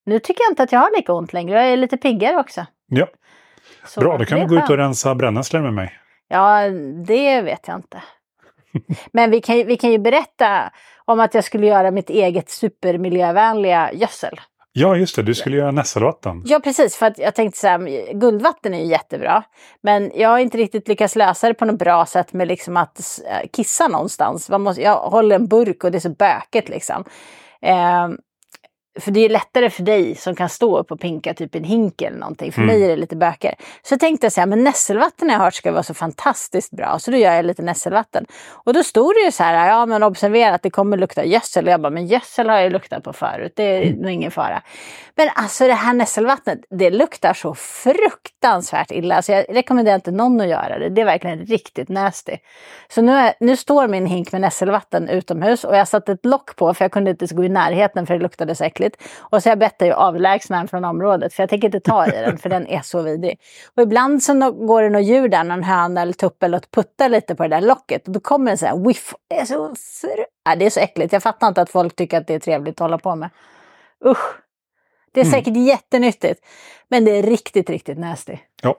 nu 0.07 0.19
tycker 0.19 0.43
jag 0.45 0.51
inte 0.51 0.63
att 0.63 0.73
jag 0.73 0.81
har 0.81 0.97
lika 0.97 1.13
ont 1.13 1.33
längre. 1.33 1.63
Jag 1.63 1.73
är 1.73 1.77
lite 1.77 1.97
piggare 1.97 2.37
också. 2.37 2.67
ja. 2.87 3.07
Så 3.85 4.01
Bra, 4.01 4.19
då 4.19 4.25
kan 4.25 4.41
du 4.41 4.47
gå 4.47 4.57
ut 4.57 4.71
och 4.71 4.77
rensa 4.77 5.15
brännässlor 5.15 5.61
med 5.61 5.73
mig. 5.73 5.93
Ja, 6.29 6.69
det 7.07 7.41
vet 7.43 7.69
jag 7.69 7.77
inte. 7.77 8.03
Men 9.13 9.31
vi 9.31 9.41
kan, 9.41 9.57
vi 9.57 9.77
kan 9.77 9.93
ju 9.93 9.99
berätta 9.99 10.71
om 11.05 11.21
att 11.21 11.35
jag 11.35 11.45
skulle 11.45 11.67
göra 11.67 11.91
mitt 11.91 12.11
eget 12.11 12.51
supermiljövänliga 12.51 13.93
gödsel. 13.93 14.41
Ja, 14.77 14.97
just 14.97 15.17
det. 15.17 15.23
Du 15.23 15.35
skulle 15.35 15.57
göra 15.57 15.71
nässelvatten. 15.71 16.43
Ja, 16.47 16.61
precis. 16.61 16.97
För 16.97 17.07
att 17.07 17.19
jag 17.19 17.35
tänkte 17.35 17.61
så 17.61 17.67
här, 17.67 18.13
guldvatten 18.13 18.75
är 18.75 18.79
ju 18.79 18.87
jättebra. 18.87 19.43
Men 19.81 20.11
jag 20.15 20.29
har 20.29 20.39
inte 20.39 20.59
riktigt 20.59 20.89
lyckats 20.89 21.17
lösa 21.17 21.49
det 21.49 21.55
på 21.55 21.65
något 21.65 21.79
bra 21.79 22.07
sätt 22.07 22.33
med 22.33 22.49
liksom 22.49 22.77
att 22.77 23.21
äh, 23.31 23.49
kissa 23.53 23.89
någonstans. 23.89 24.51
Man 24.51 24.63
måste, 24.63 24.83
jag 24.83 24.97
håller 24.97 25.37
en 25.37 25.47
burk 25.47 25.85
och 25.85 25.91
det 25.91 25.99
är 25.99 26.01
så 26.01 26.11
bökigt 26.11 26.69
liksom. 26.69 27.05
Ehm, 27.63 28.19
för 29.01 29.11
det 29.11 29.21
är 29.21 29.29
lättare 29.29 29.71
för 29.71 29.83
dig 29.83 30.15
som 30.15 30.35
kan 30.37 30.49
stå 30.49 30.79
upp 30.79 30.93
och 30.93 31.01
pinka 31.01 31.35
typ 31.35 31.55
en 31.55 31.65
hink 31.65 32.03
eller 32.03 32.19
någonting. 32.19 32.53
För 32.53 32.61
Mm. 32.63 32.75
mig 32.75 32.85
är 32.85 32.89
det 32.89 32.97
lite 32.97 33.17
bökigare. 33.17 33.55
Så 33.83 33.93
jag 33.93 34.01
tänkte 34.01 34.31
så 34.31 34.41
här, 34.41 34.47
men 34.47 34.65
nässelvatten 34.65 35.31
har 35.31 35.37
jag 35.37 35.43
hört 35.45 35.55
ska 35.55 35.73
vara 35.73 35.83
så 35.83 35.95
fantastiskt 35.95 36.71
bra. 36.71 36.99
Så 36.99 37.11
då 37.11 37.17
gör 37.17 37.33
jag 37.35 37.45
lite 37.45 37.63
nässelvatten. 37.63 38.27
Och 38.51 38.73
då 38.73 38.83
stod 38.83 39.15
det 39.15 39.21
ju 39.25 39.31
så 39.33 39.43
här, 39.43 39.69
ja 39.69 39.87
men 39.87 40.03
observera 40.03 40.55
att 40.55 40.63
det 40.63 40.71
kommer 40.71 40.97
lukta 40.97 41.25
gödsel. 41.25 41.67
Och 41.67 41.73
jag 41.73 41.81
bara, 41.81 41.91
men 41.91 42.07
gödsel 42.07 42.49
har 42.49 42.59
jag 42.59 42.73
luktat 42.73 43.05
på 43.05 43.13
förut. 43.13 43.53
Det 43.57 43.63
är 43.63 43.93
nog 43.95 44.11
ingen 44.11 44.31
fara. 44.31 44.63
Men 45.17 45.29
alltså 45.35 45.67
det 45.67 45.73
här 45.75 45.95
nässelvattnet, 45.95 46.59
det 46.71 46.91
luktar 46.91 47.35
så 47.35 47.55
fruktansvärt 47.55 48.91
illa. 48.91 49.23
Så 49.23 49.33
jag 49.33 49.45
rekommenderar 49.49 49.95
inte 49.95 50.11
någon 50.11 50.41
att 50.41 50.49
göra 50.49 50.79
det. 50.79 50.89
Det 50.89 51.01
är 51.01 51.05
verkligen 51.05 51.39
riktigt 51.39 51.89
nasty. 51.89 52.37
Så 52.89 53.03
nu, 53.03 53.13
är, 53.13 53.35
nu 53.41 53.57
står 53.57 53.89
min 53.89 54.07
hink 54.07 54.33
med 54.33 54.41
nässelvatten 54.41 55.09
utomhus 55.09 55.65
och 55.65 55.77
jag 55.77 55.89
satte 55.89 56.13
ett 56.13 56.25
lock 56.27 56.57
på 56.57 56.75
för 56.75 56.85
jag 56.85 56.93
kunde 56.93 57.11
inte 57.11 57.27
gå 57.35 57.45
i 57.45 57.49
närheten 57.49 58.07
för 58.07 58.15
det 58.15 58.21
luktade 58.23 58.55
så 58.55 58.65
äckligt. 58.65 58.84
Och 59.19 59.43
så 59.43 59.49
har 59.49 59.51
jag 59.51 59.59
bett 59.59 59.79
dig 59.79 59.93
avlägsna 59.93 60.57
den 60.57 60.69
från 60.69 60.85
området 60.85 61.35
för 61.35 61.43
jag 61.43 61.51
tänker 61.51 61.69
inte 61.69 61.81
ta 61.81 62.07
i 62.07 62.11
den 62.11 62.39
för 62.39 62.49
den 62.49 62.67
är 62.67 62.81
så 62.81 63.03
vidrig. 63.03 63.41
Och 63.77 63.83
ibland 63.83 64.23
så 64.23 64.51
går 64.53 64.83
det 64.83 64.91
något 64.91 65.05
djur 65.05 65.29
där, 65.29 65.45
någon 65.45 65.63
höna 65.63 66.03
eller 66.03 66.13
tupp 66.13 66.43
eller 66.43 66.57
något, 66.59 66.71
puttar 66.71 67.09
lite 67.09 67.35
på 67.35 67.43
det 67.43 67.49
där 67.49 67.61
locket 67.61 68.07
och 68.07 68.13
då 68.13 68.21
kommer 68.21 68.51
en 68.51 68.59
sån 68.59 68.69
här 68.69 68.87
whiff. 68.89 69.15
Det 69.29 69.39
är 69.41 69.45
så, 69.45 69.75
det 70.59 70.67
är 70.67 70.71
så 70.71 70.81
äckligt. 70.81 71.13
Jag 71.13 71.23
fattar 71.23 71.49
inte 71.49 71.63
att 71.63 71.71
folk 71.71 71.97
tycker 71.97 72.19
att 72.19 72.27
det 72.27 72.35
är 72.35 72.39
trevligt 72.39 72.75
att 72.75 72.85
hålla 72.85 72.99
på 72.99 73.17
med. 73.17 73.31
Usch! 74.07 74.35
Det 75.13 75.21
är 75.21 75.25
Mm. 75.25 75.33
säkert 75.33 75.57
jättenyttigt. 75.57 76.45
Men 76.89 77.05
det 77.05 77.11
är 77.11 77.23
riktigt, 77.23 77.71
riktigt 77.71 77.99
nasty. 77.99 78.37
Ja. 78.63 78.75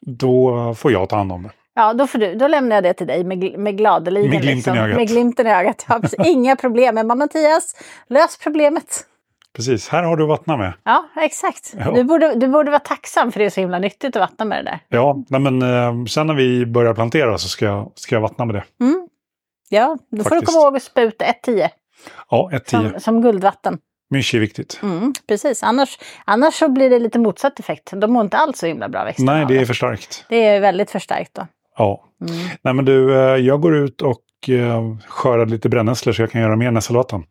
Då 0.00 0.74
får 0.74 0.92
jag 0.92 1.08
ta 1.08 1.16
hand 1.16 1.32
om 1.32 1.42
det. 1.42 1.50
Ja, 1.76 1.92
då, 1.92 2.06
får 2.06 2.18
du, 2.18 2.34
då 2.34 2.48
lämnar 2.48 2.76
jag 2.76 2.82
det 2.84 2.94
till 2.94 3.06
dig 3.06 3.24
med, 3.24 3.58
med 3.58 3.76
gladeligen. 3.76 4.30
Med 4.30 4.42
glimten 4.42 4.74
i 4.76 4.78
ögat. 4.78 4.96
Med 4.96 5.08
glimten 5.08 5.46
i 5.46 5.50
ögat. 5.50 5.86
Ja. 5.88 6.00
Inga 6.24 6.56
problem. 6.56 6.94
Men 6.94 7.18
Mattias, 7.18 7.76
lös 8.08 8.38
problemet. 8.38 9.04
Precis, 9.56 9.88
här 9.88 10.02
har 10.02 10.16
du 10.16 10.26
vattna 10.26 10.56
med. 10.56 10.72
Ja, 10.84 11.08
exakt. 11.16 11.74
Ja. 11.78 11.90
Du, 11.90 12.04
borde, 12.04 12.34
du 12.34 12.48
borde 12.48 12.70
vara 12.70 12.80
tacksam 12.80 13.32
för 13.32 13.38
det 13.40 13.46
är 13.46 13.50
så 13.50 13.60
himla 13.60 13.78
nyttigt 13.78 14.16
att 14.16 14.20
vattna 14.20 14.44
med 14.44 14.64
det 14.64 14.70
där. 14.70 14.80
Ja, 14.88 15.24
men 15.28 15.62
eh, 15.62 16.04
sen 16.04 16.26
när 16.26 16.34
vi 16.34 16.66
börjar 16.66 16.94
plantera 16.94 17.38
så 17.38 17.48
ska 17.48 17.64
jag, 17.64 17.92
ska 17.94 18.14
jag 18.14 18.20
vattna 18.22 18.44
med 18.44 18.54
det. 18.54 18.64
Mm. 18.84 19.08
Ja, 19.68 19.98
då 20.10 20.16
får 20.24 20.30
du 20.30 20.36
Faktiskt. 20.36 20.52
komma 20.52 20.64
ihåg 20.66 20.76
att 20.76 20.82
spruta 20.82 21.24
1-10 21.24 21.68
Ja, 22.30 22.50
ett 22.52 22.64
tio. 22.66 22.90
som, 22.90 23.00
som 23.00 23.22
guldvatten. 23.22 23.78
Mycket 24.10 24.34
är 24.34 24.38
viktigt. 24.38 24.80
Mm, 24.82 25.12
precis, 25.28 25.62
annars, 25.62 25.98
annars 26.24 26.54
så 26.54 26.68
blir 26.68 26.90
det 26.90 26.98
lite 26.98 27.18
motsatt 27.18 27.60
effekt. 27.60 27.90
De 27.94 28.12
mår 28.12 28.22
inte 28.24 28.36
alls 28.36 28.58
så 28.58 28.66
himla 28.66 28.88
bra 28.88 29.04
växterna 29.04 29.32
Nej, 29.32 29.44
det 29.48 29.58
är 29.58 29.64
för 29.64 29.74
starkt. 29.74 30.24
det 30.28 30.44
är 30.44 30.60
väldigt 30.60 30.90
förstärkt 30.90 31.34
då. 31.34 31.46
Ja. 31.78 32.04
Mm. 32.20 32.48
Nej, 32.62 32.74
men 32.74 32.84
du, 32.84 33.14
eh, 33.14 33.36
jag 33.36 33.60
går 33.60 33.76
ut 33.76 34.02
och 34.02 34.20
eh, 34.48 34.82
skördar 35.08 35.46
lite 35.46 35.68
brännässlor 35.68 36.12
så 36.12 36.22
jag 36.22 36.30
kan 36.30 36.40
göra 36.40 36.56
mer 36.56 36.70
nässelvatten. 36.70 37.22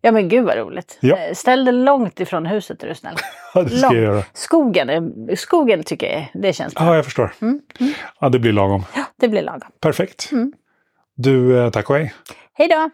Ja 0.00 0.12
men 0.12 0.28
gud 0.28 0.44
vad 0.44 0.56
roligt. 0.56 0.98
Ja. 1.00 1.16
Eh, 1.16 1.34
Ställ 1.34 1.64
dig 1.64 1.74
långt 1.74 2.20
ifrån 2.20 2.46
huset 2.46 2.82
är 2.82 2.88
du 2.88 2.94
snäll. 2.94 3.14
Ja, 3.54 3.62
det 3.62 3.70
ska 3.70 3.80
Långt. 3.86 3.94
jag 3.94 4.04
göra. 4.04 4.22
Skogen, 4.32 4.90
är- 4.90 5.36
skogen 5.36 5.82
tycker 5.82 6.06
jag 6.12 6.42
det 6.42 6.52
känns 6.52 6.74
bra. 6.74 6.84
Ja, 6.86 6.96
jag 6.96 7.04
förstår. 7.04 7.32
Mm, 7.42 7.60
mm. 7.80 7.92
Ja, 8.20 8.28
det 8.28 8.38
blir 8.38 8.52
lagom. 8.52 8.82
Det 9.20 9.28
blir 9.28 9.42
lagom. 9.42 9.70
Perfekt. 9.80 10.28
Mm. 10.32 10.52
Du, 11.16 11.70
tack 11.70 11.90
och 11.90 11.96
hej. 11.96 12.12
Hej 12.54 12.68
då! 12.68 12.90